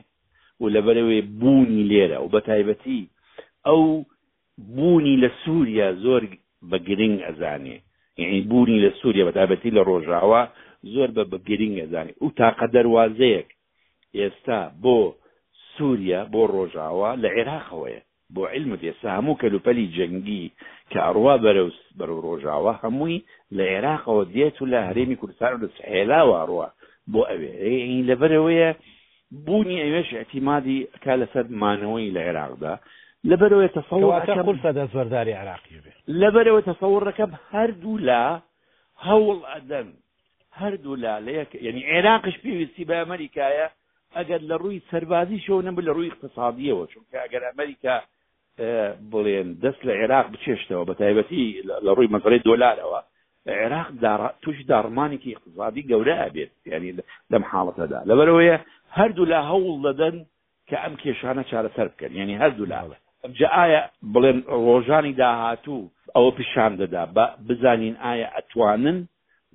و 0.61 0.65
لەبەرەوەی 0.75 1.21
بوونی 1.41 1.87
لێرە 1.91 2.17
و 2.23 2.27
بە 2.33 2.39
تایبەتی 2.49 3.01
ئەو 3.67 3.83
بوونی 4.75 5.15
لە 5.23 5.29
سووریا 5.43 5.89
زۆر 6.03 6.23
بە 6.69 6.77
گرنگ 6.87 7.17
ئەزانێ 7.27 7.77
یعنی 8.21 8.39
بوونی 8.49 8.81
لە 8.85 8.89
سووریا 8.99 9.23
بە 9.29 9.33
تایبەتی 9.37 9.75
لە 9.77 9.81
ڕۆژاوا 9.89 10.43
زۆر 10.93 11.09
بە 11.15 11.23
بە 11.31 11.37
گرنگ 11.47 11.75
ئەزانێ 11.81 12.13
و 12.25 12.27
تاقە 12.39 12.67
دەواازەیەک 12.75 13.47
ئێستا 14.17 14.61
بۆ 14.83 14.97
سووریا 15.75 16.21
بۆ 16.33 16.41
ڕۆژاوا 16.55 17.11
لە 17.21 17.29
عێراقەوەیە 17.35 18.01
بۆ 18.33 18.41
علمت 18.53 18.81
ئێستا 18.87 19.09
هەموو 19.17 19.39
کەلوپەلی 19.41 19.85
جەنگی 19.95 20.45
کە 20.91 20.99
ئەڕوا 21.05 21.35
بەرەو 21.45 21.69
بەرەو 21.99 22.19
ڕۆژاوە 22.25 22.73
هەمووی 22.83 23.23
لە 23.57 23.63
عێراقەوە 23.73 24.23
دێت 24.35 24.57
و 24.61 24.65
لە 24.73 24.79
هەرێمی 24.87 25.19
کوردستان 25.21 25.51
و 25.53 25.61
لە 25.63 25.67
سحێلاوە 25.77 26.35
ئەڕوا 26.41 26.67
بۆ 27.11 27.21
ئەوێ 27.29 27.49
لەبەرەوەیە 28.09 28.69
بوونی 29.45 29.81
ئەوێش 29.85 30.09
اعتیمادی 30.19 30.79
کا 31.03 31.13
لەسەر 31.21 31.45
مانەوەی 31.61 32.13
لە 32.15 32.21
عێراقدا 32.27 32.73
لەبەرەوە 33.31 33.67
تەسەڵ 33.77 34.01
دەزوەرداری 34.79 35.33
عراقی 35.41 35.75
بێ 35.83 35.91
لەبەرەوە 36.21 36.61
تەسەڵڕەکەم 36.69 37.31
هەردوو 37.51 37.97
لا 38.07 38.25
هەوڵ 39.07 39.37
ئەدەن 39.51 39.87
هەردوو 40.59 40.95
لا 41.03 41.13
لەیەک 41.25 41.51
یعنی 41.65 41.81
عێراقش 41.91 42.35
پێویستی 42.43 42.85
بە 42.89 42.95
ئەمریکایە 43.01 43.67
ئەگەر 44.17 44.41
لە 44.49 44.55
ڕووی 44.63 44.79
سەربازی 44.91 45.39
شەو 45.45 45.59
نەبە 45.67 45.81
لە 45.87 45.91
ڕووی 45.95 46.11
اقتصادیەوە 46.11 46.85
چونکە 46.93 47.17
ئەگەر 47.23 47.43
ئەمریکا 47.49 47.95
بڵێن 49.11 49.47
دەست 49.63 49.81
لە 49.87 49.93
عێراق 49.99 50.27
بچێشتەوە 50.33 50.85
بە 50.89 50.93
تایبەتی 51.01 51.45
لە 51.85 51.91
ڕووی 51.97 52.11
مەزڕی 52.15 52.43
دۆلارەوە 52.49 52.99
عێراق 53.59 53.87
توش 54.43 54.57
داڕمانێکی 54.71 55.35
اقتصادی 55.35 55.87
گەورە 55.91 56.17
بێت 56.35 56.53
یعنی 56.71 56.89
لەم 57.31 57.43
حاڵەتەدا 57.51 57.99
لەبەرەوەیە 58.09 58.57
هەردوو 58.97 59.29
لا 59.33 59.39
هەوڵ 59.51 59.67
دەدەن 59.87 60.15
کە 60.69 60.77
ئەم 60.83 60.93
کێشانە 61.03 61.43
چارەسەر 61.51 61.87
بکەن 61.93 62.11
یعنی 62.19 62.35
هەردوو 62.41 62.71
لاوە 62.73 62.95
جا 63.39 63.49
ئایا 63.57 63.81
بڵێن 64.13 64.39
ڕۆژانی 64.67 65.13
داهاتوو 65.21 65.89
ئەوە 66.15 66.31
پیشان 66.37 66.71
دەدا 66.81 67.03
بە 67.15 67.25
بزانین 67.47 67.95
ئایا 68.05 68.27
ئەتوانن 68.35 68.97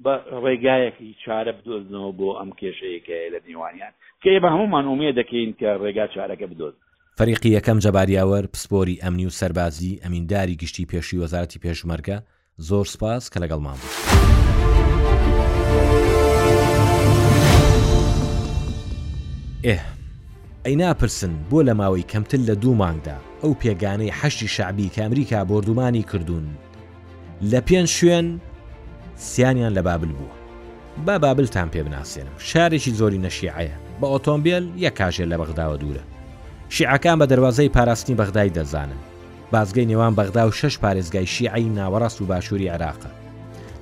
بە 0.05 0.15
ڕێگایەکی 0.45 1.11
چارە 1.23 1.53
بدۆزنەوە 1.59 2.11
بۆ 2.19 2.29
ئەم 2.39 2.51
کێشەیەکە 2.61 3.17
لە 3.35 3.39
نێوانیان 3.49 3.93
کە 4.23 4.31
بە 4.43 4.49
هەمومان 4.55 4.87
ومێ 4.93 5.11
دەکەین 5.21 5.51
کە 5.61 5.71
ڕێگا 5.85 6.07
چارەکە 6.15 6.47
بدۆزن 6.53 6.83
فەریقی 7.19 7.51
یەکەم 7.61 7.79
جەباریاوەر 7.85 8.47
پسپۆری 8.53 9.01
ئەمنی 9.03 9.27
و 9.27 9.31
سەربازی 9.31 10.01
ئەمینداری 10.03 10.57
گشتی 10.57 10.87
پێشی 10.91 11.17
وەزارەتی 11.23 11.61
پێشمەرگە 11.65 12.19
زۆر 12.69 12.87
سپاس 12.93 13.31
کە 13.33 13.39
لەگەڵمان 13.43 13.79
ئێ 19.67 19.79
ئەی 20.65 20.77
ناپرسن 20.81 21.33
بۆ 21.51 21.59
لە 21.69 21.73
ماوەی 21.81 22.03
کەمتل 22.13 22.43
لە 22.49 22.55
دوو 22.63 22.75
مانگدا 22.75 23.17
ئەو 23.43 23.53
پێگانەی 23.61 24.15
هەشتی 24.21 24.49
شعبی 24.49 24.91
کە 24.95 24.99
ئەمریکا 25.01 25.45
بردومانی 25.45 26.03
کردوون 26.03 26.47
لە 27.51 27.61
پێنج 27.69 27.89
شوێن 27.99 28.27
سیانیان 29.17 29.75
لە 29.79 29.83
بابل 29.85 30.09
بووە 30.09 30.39
با 31.07 31.19
بابلتان 31.19 31.69
پێ 31.71 31.79
بناسیێنم 31.87 32.39
شارێکی 32.39 32.91
زۆری 32.95 33.23
نەشیعەیە 33.27 33.77
بە 34.01 34.07
ئۆتۆمبیل 34.13 34.65
یە 34.85 34.91
کاژێ 34.99 35.25
لە 35.33 35.37
بەغداوە 35.41 35.77
دوورە 35.83 36.05
شیعەکان 36.71 37.19
بە 37.21 37.27
دەواازەی 37.27 37.69
پاراستنی 37.69 38.17
بەغدای 38.17 38.51
دەزانن 38.55 38.99
بازگەی 39.53 39.87
نێوان 39.89 40.15
بەغدا 40.17 40.47
و 40.49 40.53
شش 40.53 40.79
پارێزگای 40.79 41.27
شیعی 41.27 41.69
ناوەڕاست 41.77 42.21
و 42.23 42.27
باشووری 42.27 42.69
عراقە 42.77 43.09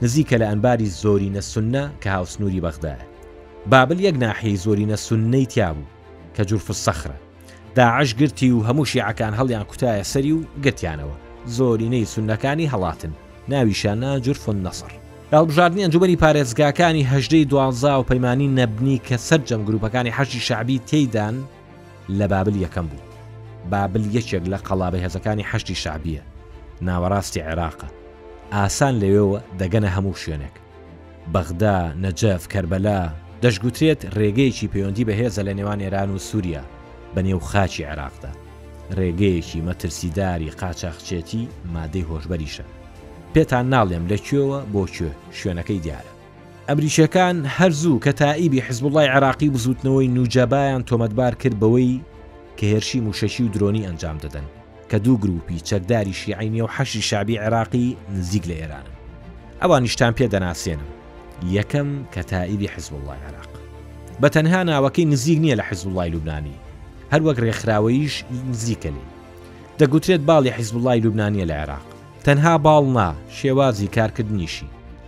نزیکە 0.03 0.33
لە 0.39 0.45
ئەنباری 0.51 0.87
زۆرینە 1.03 1.41
سنە 1.51 2.03
کە 2.05 2.09
هاوسنووری 2.09 2.61
بەغدایە 2.61 3.03
بابل 3.71 4.01
یەک 4.01 4.15
ناحی 4.15 4.57
زۆرینە 4.57 4.95
سنەی 4.97 5.47
تیا 5.47 5.75
بوو 5.75 5.85
کە 6.37 6.43
جورف 6.45 6.73
سەخرە 6.85 7.15
داعش 7.75 8.15
گرتی 8.15 8.51
و 8.51 8.63
هەموو 8.63 8.87
شیعەکان 8.89 9.35
هەڵیان 9.39 9.65
کوتایە 9.71 10.03
سەری 10.03 10.33
و 10.33 10.39
گرتیانەوە 10.65 11.17
زۆرینەی 11.57 12.07
سونەکانی 12.13 12.71
هەڵاتن 12.73 13.13
ناویشانە 13.49 14.21
جورفۆن 14.25 14.59
نەسەر 14.67 14.93
هەڵبژاردننی 15.33 15.83
ئەنجومی 15.85 16.17
پارێزگاکانی 16.23 17.07
هەژدەی 17.13 17.49
دوازا 17.51 18.01
و 18.01 18.03
پەیمانانی 18.03 18.49
نەبنی 18.57 19.01
کە 19.09 19.17
سەررجەم 19.27 19.63
گروپەکانی 19.69 20.11
حەشی 20.17 20.41
شعبی 20.41 20.79
تێدان 20.89 21.37
لە 22.09 22.27
بابل 22.29 22.57
یەکەم 22.57 22.87
بوو 22.87 23.01
بابل 23.71 24.03
یەکێک 24.17 24.45
لە 24.53 24.59
قەڵابە 24.67 24.99
هێزەکانی 25.05 25.49
هەشتی 25.53 25.75
شعبیە 25.83 26.23
ناوەڕاستی 26.87 27.45
عێراقە 27.47 27.87
ئاسان 28.53 28.95
لەوێەوە 29.03 29.41
دەگەنە 29.61 29.89
هەموو 29.97 30.21
شوێنێک 30.23 30.55
بەغدا 31.33 31.77
نەجەف 32.05 32.43
کەربەلا 32.53 33.01
دەشگوترێت 33.43 34.01
ڕێگەیەکی 34.17 34.71
پەیوەندی 34.73 35.05
بەهێزە 35.09 35.43
لە 35.49 35.53
نێوان 35.59 35.81
ئێران 35.85 36.11
و 36.11 36.19
سووریا 36.19 36.63
بە 37.15 37.21
نێو 37.27 37.41
خاچی 37.51 37.85
عێراقدا 37.91 38.31
ڕێگەیەکی 38.99 39.61
مەترسیداری 39.67 40.51
قاچاخچێتی 40.61 41.43
مادەی 41.75 42.07
هۆشببەریشە 42.11 42.67
پێتان 43.35 43.67
ناڵێم 43.73 44.05
لەکوێوە 44.11 44.61
بۆکوێ 44.73 45.11
شوێنەکەی 45.41 45.81
دیارە 45.85 46.13
ئەمریشەکان 46.69 47.37
هەرزوو 47.57 48.03
کە 48.05 48.13
تائیبی 48.21 48.61
حزبڵای 48.67 49.09
عراقی 49.17 49.51
بزوتنەوەی 49.55 50.13
نوجەبایان 50.17 50.83
تۆمەتبار 50.89 51.35
کرد 51.41 51.59
بەوەی 51.63 52.01
کە 52.59 52.67
هێرشی 52.73 52.99
موشەشی 53.07 53.45
و 53.45 53.49
درۆنی 53.55 53.87
ئەنجام 53.89 54.19
دەدەن 54.25 54.47
کە 54.91 54.95
دوو 54.97 55.19
گروپی 55.19 55.61
چەکداری 55.61 56.13
شیعینی 56.13 56.61
و 56.61 56.67
حەشی 56.67 57.01
شابی 57.09 57.39
عێراقی 57.39 57.97
نزیک 58.15 58.43
لە 58.45 58.55
ئێرانن 58.61 58.97
ئەوان 59.63 59.83
نیشتان 59.83 60.13
پێ 60.19 60.27
دەناسێنم 60.35 60.87
یەکەم 61.57 61.89
کە 62.13 62.23
تائیدی 62.25 62.67
حزب 62.67 62.93
وڵای 62.93 63.19
عراق 63.29 63.51
بە 64.23 64.29
تەنها 64.31 64.63
ناوەکەی 64.65 65.05
نزیک 65.05 65.39
نییە 65.45 65.57
لە 65.61 65.65
حزب 65.69 65.87
وڵای 65.89 66.11
لوبنانی 66.13 66.57
هەروەک 67.13 67.39
ڕێکخراوەیش 67.43 68.15
نزیکە 68.51 68.91
لێ 68.97 69.07
دەگوترێت 69.79 70.21
باڵی 70.29 70.51
حیزب 70.57 70.75
وڵای 70.77 71.01
لوبنانیە 71.05 71.45
لە 71.51 71.55
عێراق 71.61 71.85
تەنها 72.25 72.55
باڵ 72.67 72.85
نا 72.97 73.13
شێوازی 73.41 73.89
کارکردنیشی 73.97 74.67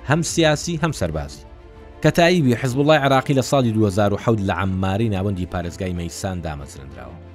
هەم 0.09 0.20
سیاسی 0.22 0.74
هەم 0.82 0.92
سەربازی 0.92 1.44
کە 2.03 2.11
تایبی 2.11 2.55
حزب 2.55 2.78
وڵای 2.82 2.98
عراقی 3.07 3.34
لە 3.34 3.42
ساڵی 3.51 3.72
2010 3.74 4.46
لە 4.46 4.53
عماری 4.57 5.09
ناوەندی 5.09 5.46
پارێزگای 5.46 5.96
مەیسان 6.01 6.36
دامەزرنراوە 6.42 7.30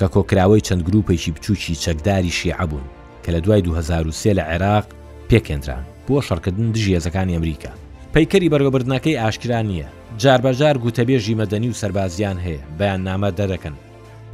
کە 0.00 0.06
کۆکراوەی 0.14 0.62
چەند 0.68 0.82
گروپێکی 0.88 1.30
بچووکی 1.34 1.74
چەکداری 1.74 2.30
شیعبوون 2.38 2.84
کە 3.24 3.30
لە 3.34 3.40
دوای 3.44 3.62
2023 3.62 4.32
لە 4.38 4.42
عێراق 4.50 4.84
پێکێنران 5.30 5.84
بۆ 6.08 6.16
شەڕکردن 6.26 6.70
دژیێزەکانی 6.74 7.34
ئەمریکا 7.36 7.72
پەیکەری 8.14 8.50
بەرگەبردنەکەی 8.52 9.18
ئاشکرا 9.22 9.62
نییە 9.62 9.88
جاربەجار 10.22 10.76
گوتەبێژی 10.84 11.38
مەدەنی 11.40 11.70
و 11.70 11.78
سربازیان 11.80 12.38
هەیە 12.46 12.62
بەیان 12.78 13.00
نامە 13.08 13.30
دەدەکەن 13.40 13.76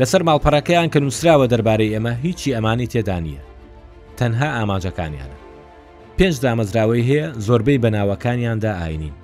لەسەر 0.01 0.23
ماڵپەڕەکەیان 0.29 0.89
کە 0.93 0.99
نووسراوە 1.05 1.47
دەربارەی 1.53 1.93
ئەمە 1.95 2.13
هیچی 2.25 2.55
ئەمانی 2.55 2.91
تێدا 2.93 3.19
نییە 3.25 3.43
تەنها 4.19 4.49
ئاماجەکانیانە 4.57 5.37
پێنج 6.17 6.37
دامەزراوەی 6.45 7.07
هەیە 7.11 7.27
زۆربەی 7.47 7.83
بەناوەکانیاندا 7.85 8.73
ئاینین 8.81 9.15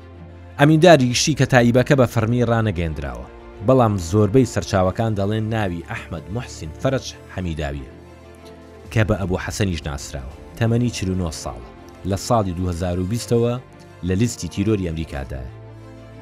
ئەمینداری 0.61 1.11
گشتی 1.13 1.35
کە 1.39 1.45
تایبەکە 1.55 1.95
بە 2.01 2.07
فەرمی 2.15 2.45
ڕانەگەێنراوە 2.51 3.29
بەڵام 3.67 3.95
زۆربەی 4.11 4.51
سەرچاوەکان 4.55 5.13
دەڵێن 5.19 5.45
ناوی 5.55 5.87
ئەحمد 5.91 6.25
محسین 6.37 6.71
فەرج 6.83 7.07
حەمیداویە 7.35 7.91
کە 8.93 9.03
بە 9.09 9.15
ئەبوو 9.21 9.43
حەسەنیش 9.45 9.81
ناسراوە 9.89 10.37
تەمەنی 10.59 10.91
49 10.91 11.31
ساڵە 11.45 11.69
لە 12.11 12.17
ساڵی 12.29 12.53
2020ەوە 12.61 13.55
لە 14.09 14.15
لیستی 14.21 14.49
تیرۆری 14.53 14.89
ئەمریکادایە 14.89 15.51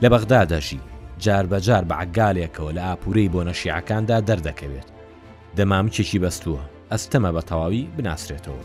لە 0.02 0.08
بەغدادەژی 0.12 0.80
جاربەجار 1.24 1.84
بە 1.90 1.94
عگالێکەوە 2.04 2.72
لە 2.76 2.82
ئاپورەی 2.88 3.30
بۆ 3.32 3.40
نەشیعەکاندا 3.48 4.18
دەردەکەوێت 4.28 4.88
دەمامچێکی 5.56 6.18
بەستووە 6.24 6.62
ئەستەمە 6.92 7.30
بە 7.36 7.42
تەواوی 7.48 7.88
بناسرێتەوە 7.96 8.64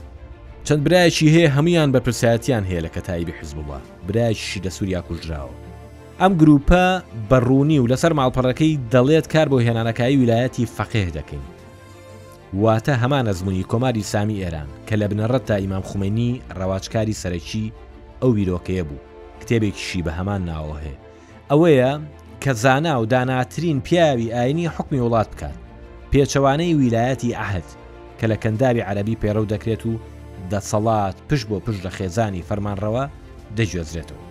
چەند 0.67 0.81
برایەکی 0.85 1.31
هەیە 1.35 1.49
هەمویان 1.55 1.89
بە 1.93 1.99
پرسیاتیان 2.05 2.63
هەیە 2.69 2.81
لە 2.85 2.89
کەتایبی 2.95 3.37
حزبووە 3.39 3.79
برایشی 4.07 4.59
لە 4.65 4.69
سووریا 4.75 5.01
کوژراوە 5.07 5.55
ئەم 6.21 6.33
گروپە 6.41 6.85
بەڕوونی 7.29 7.79
و 7.79 7.87
لەسەر 7.91 8.11
ماڵپەڕەکەی 8.19 8.79
دەڵێت 8.93 9.27
کار 9.33 9.47
بۆ 9.51 9.57
هێنانەکایی 9.65 10.17
ویلایەتی 10.21 10.69
فەقێ 10.77 11.05
دەکەین 11.17 11.45
واتە 12.61 12.93
هەمان 13.03 13.25
ئەزمموی 13.29 13.65
کۆماری 13.71 14.03
سامی 14.11 14.41
ئێران 14.43 14.69
کە 14.87 14.95
لە 15.01 15.05
بنەڕەت 15.11 15.43
تا 15.47 15.55
ئیمام 15.61 15.83
خومێنی 15.89 16.41
ڕەواجکاری 16.59 17.17
سەرەکی 17.21 17.65
ئەو 18.21 18.31
ویرۆکەیە 18.37 18.83
بوو 18.87 19.05
کتێبێکیشی 19.41 20.03
بە 20.05 20.11
هەمان 20.17 20.41
ناوە 20.51 20.75
هەیە 20.83 20.97
ئەوەیە 21.51 21.91
کە 22.43 22.51
زانا 22.63 22.93
و 23.01 23.05
داناترین 23.13 23.79
پیاوی 23.87 24.33
ئاینی 24.35 24.71
حکمی 24.75 25.03
وڵات 25.05 25.29
بکات 25.33 25.57
پێچەوانەی 26.11 26.73
ویلایەتی 26.81 27.35
ئاهد 27.39 27.67
کە 28.19 28.25
لە 28.31 28.37
کەنداوی 28.43 28.85
عەربی 28.89 29.19
پێڕەو 29.21 29.45
دەکرێت 29.53 29.83
و 29.89 29.93
دەسەڵات 30.51 31.17
پشت 31.29 31.45
بۆ 31.49 31.55
پشت 31.65 31.81
لە 31.85 31.89
خێزانی 31.97 32.45
فەرمانڕەوە 32.49 33.05
دەگوێزرێتەوە 33.57 34.22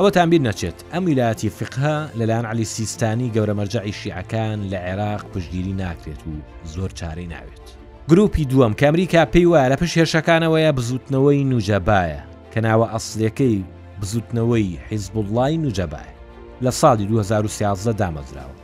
ئەوە 0.00 0.10
تامبیر 0.18 0.42
نەچێت 0.48 0.78
ئەم 0.92 1.04
ویلایەتی 1.08 1.50
فقها 1.58 1.96
لەلایەن 2.18 2.46
علی 2.52 2.64
سیستانی 2.74 3.32
گەورە 3.36 3.54
مەرجعی 3.58 3.98
شیعەکان 4.00 4.58
لە 4.72 4.78
عێراق 4.88 5.22
پشتگیری 5.32 5.72
ناکرێت 5.82 6.22
و 6.30 6.34
زۆر 6.74 6.90
چارەی 6.98 7.30
ناوێت 7.34 7.66
گروپی 8.10 8.44
دووەم 8.50 8.72
کە 8.78 8.84
ئەمریکا 8.86 9.22
پێی 9.32 9.46
وایە 9.50 9.70
لە 9.72 9.76
پشت 9.80 9.94
هێرشەکانەوەیە 9.98 10.72
بزوتنەوەی 10.78 11.46
نوجەبایە 11.52 12.20
کە 12.52 12.58
ناوە 12.66 12.86
ئەسلەکەی 12.94 13.58
بزوتنەوەی 14.00 14.78
حیزب 14.90 15.14
وڵی 15.18 15.54
نوجەبایە 15.64 16.14
لە 16.64 16.70
ساڵی 16.80 17.06
2013 17.06 17.92
دامەزراوە 18.00 18.56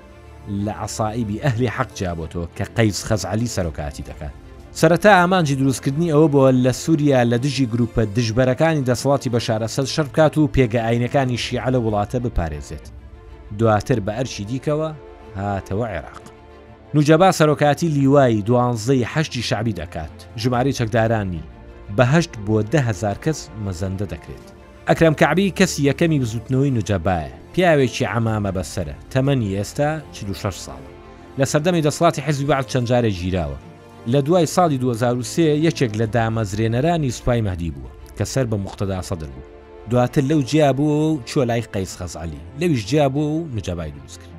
لە 0.64 0.72
عساائبی 0.86 1.40
ئەهلی 1.44 1.72
حەق 1.76 1.90
جابەوە 1.98 2.46
کە 2.56 2.64
قەیز 2.76 2.98
خەزعلی 3.08 3.52
سەرۆکاتی 3.56 4.06
دەکات 4.08 4.34
سەرەتا 4.82 5.10
ئامانجی 5.18 5.54
دروستکردنی 5.60 6.12
ئەوە 6.14 6.28
بۆ 6.32 6.42
لە 6.72 6.74
سووریا 6.82 7.22
لە 7.30 7.36
دژی 7.44 7.66
گروپە 7.72 8.02
دژبەرەکانی 8.16 8.84
دەسەڵاتی 8.88 9.30
بەشارە 9.34 9.66
سەد 9.76 9.84
شەرکات 9.86 10.38
و 10.38 10.50
پێگە 10.54 10.80
ئاینەکانی 10.86 11.38
شیعە 11.44 11.68
لە 11.74 11.78
وڵاتە 11.84 12.18
بپارێزێت 12.24 12.86
دواتر 13.58 13.98
بە 14.06 14.12
ئەرشی 14.18 14.44
دیکەوە 14.50 14.88
هاتەوە 15.36 15.86
عێراق 15.94 16.24
نوجەبا 16.94 17.30
سەرۆکاتی 17.38 17.84
لیوایی 17.88 18.42
دوانزەی 18.46 19.04
هەشتی 19.14 19.42
شعبی 19.48 19.72
دەکات 19.80 20.16
ژماری 20.36 20.72
چەکدارانی 20.78 21.42
بەهشت 21.98 22.32
بۆ 22.46 22.62
دههزار 22.72 23.16
کەس 23.24 23.38
مەزەندە 23.64 24.06
دەکرێت 24.12 24.46
ئەکرم 24.88 25.14
کابی 25.20 25.50
کەسی 25.58 25.86
یەکەمی 25.90 26.20
بزوتنەوەی 26.22 26.74
نوجەبایە 26.76 27.34
پیاوێکی 27.54 28.08
ئەمامە 28.12 28.50
بەسرە 28.56 28.94
تەمەنی 29.12 29.54
ئێستا 29.56 29.88
46 30.12 30.66
ساڵە 30.66 30.90
لە 31.38 31.44
سەردەمی 31.52 31.84
دەسڵاتی 31.86 32.24
حزبی 32.26 32.46
بعد 32.52 32.66
چەندجارە 32.72 33.10
گیراوە 33.20 33.58
لە 34.06 34.16
دوای 34.20 34.46
ساڵی 34.46 34.78
2023 34.78 35.42
یەکێک 35.66 35.92
لە 36.00 36.06
دامەزرێنەرانی 36.14 37.10
سوپای 37.18 37.42
مەدی 37.48 37.70
بووە 37.74 37.90
کە 38.18 38.24
سەر 38.24 38.46
بە 38.46 38.54
مختدا 38.66 39.02
سەدر 39.02 39.28
بوو 39.34 39.44
دواتر 39.90 40.22
لەو 40.30 40.40
جیا 40.50 40.72
بوو 40.72 41.14
و 41.16 41.20
چۆلای 41.28 41.62
قەیس 41.72 41.92
خەزعالی 42.00 42.44
لەویش 42.60 42.84
جیا 42.90 43.08
بوو 43.08 43.40
و 43.44 43.48
نجابای 43.56 43.90
دروست 43.90 44.18
کرد 44.22 44.32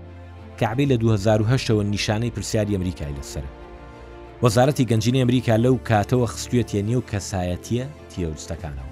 کەعبی 0.60 0.86
لە 0.92 0.96
2010ەوە 1.04 1.86
نیشانەی 1.94 2.30
پرسیاری 2.36 2.78
ئەمریکای 2.78 3.14
لەسەر 3.20 3.46
وەزارەتی 4.44 4.86
گەنجینی 4.92 5.22
ئەمریکا 5.24 5.56
لەو 5.66 5.76
کاتەوە 5.90 6.28
خستوێتە 6.34 6.76
نیێو 6.88 7.02
کەسایەتیە 7.12 7.86
تیۆستەکانەوە 8.16 8.88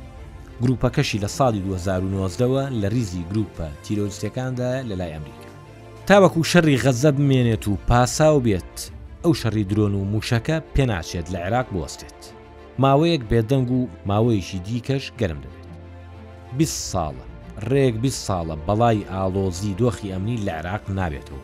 گروپەکەشی 0.64 1.22
لە 1.24 1.28
ساڵی 1.38 1.62
2009ەوە 1.66 2.64
لە 2.82 2.88
ریزی 2.96 3.24
گروپە 3.32 3.68
تیرۆستەکاندا 3.84 4.72
لەلای 4.90 5.14
ئەمریکا 5.16 5.50
تاوەکو 6.08 6.42
شەڕی 6.52 6.82
غەزە 6.84 7.12
بمێنێت 7.16 7.66
و 7.68 7.78
پاساو 7.88 8.40
بێت 8.46 8.76
ئەو 9.26 9.34
شەڕی 9.42 9.66
درۆن 9.72 9.94
و 9.96 10.10
موشەکە 10.14 10.58
پێناچێت 10.76 11.28
لە 11.34 11.40
عێراق 11.46 11.68
بوەستێت 11.74 12.22
ماوەیەک 12.84 13.22
بێدەنگ 13.32 13.70
و 13.78 13.82
ماوەیشی 14.10 14.60
دیکەش 14.68 15.06
گەرم 15.20 15.40
دەبێت 15.44 15.62
20 16.58 16.92
ساڵە 16.94 17.26
ڕێک 17.72 17.96
20 18.04 18.26
ساڵە 18.28 18.56
بەڵای 18.68 19.00
ئالۆزی 19.14 19.76
دۆخی 19.80 20.12
ئەمنی 20.14 20.42
لە 20.46 20.52
عێراق 20.58 20.84
نابێتەوە 21.00 21.44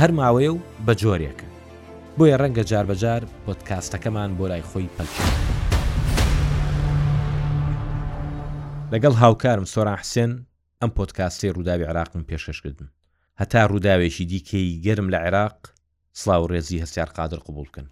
هەر 0.00 0.10
ماوەیە 0.18 0.52
و 0.54 0.60
بە 0.86 0.92
جۆرێکە 1.00 1.46
بۆیە 2.16 2.36
ڕەنگە 2.42 2.64
جاربەجار 2.70 3.22
پۆتکاستەکەمان 3.44 4.30
بۆ 4.38 4.44
لای 4.50 4.64
خۆی 4.70 4.92
پەلچێت 4.96 5.34
لەگەڵ 8.92 9.14
هاوکارم 9.22 9.64
سۆران 9.72 9.98
حسێن 10.02 10.32
ئەم 10.80 10.90
پۆتکاستی 10.96 11.52
ڕووداوی 11.56 11.88
عراقم 11.90 12.22
پێشەشکردن 12.28 12.88
هەتا 13.40 13.62
ڕووداوێکی 13.70 14.24
دیکەی 14.32 14.80
گەرم 14.84 15.08
لە 15.14 15.18
عێراق 15.26 15.58
سلااو 16.20 16.46
ڕێزی 16.52 16.82
هەستار 16.82 17.08
قادر 17.16 17.38
قوبولکن. 17.46 17.86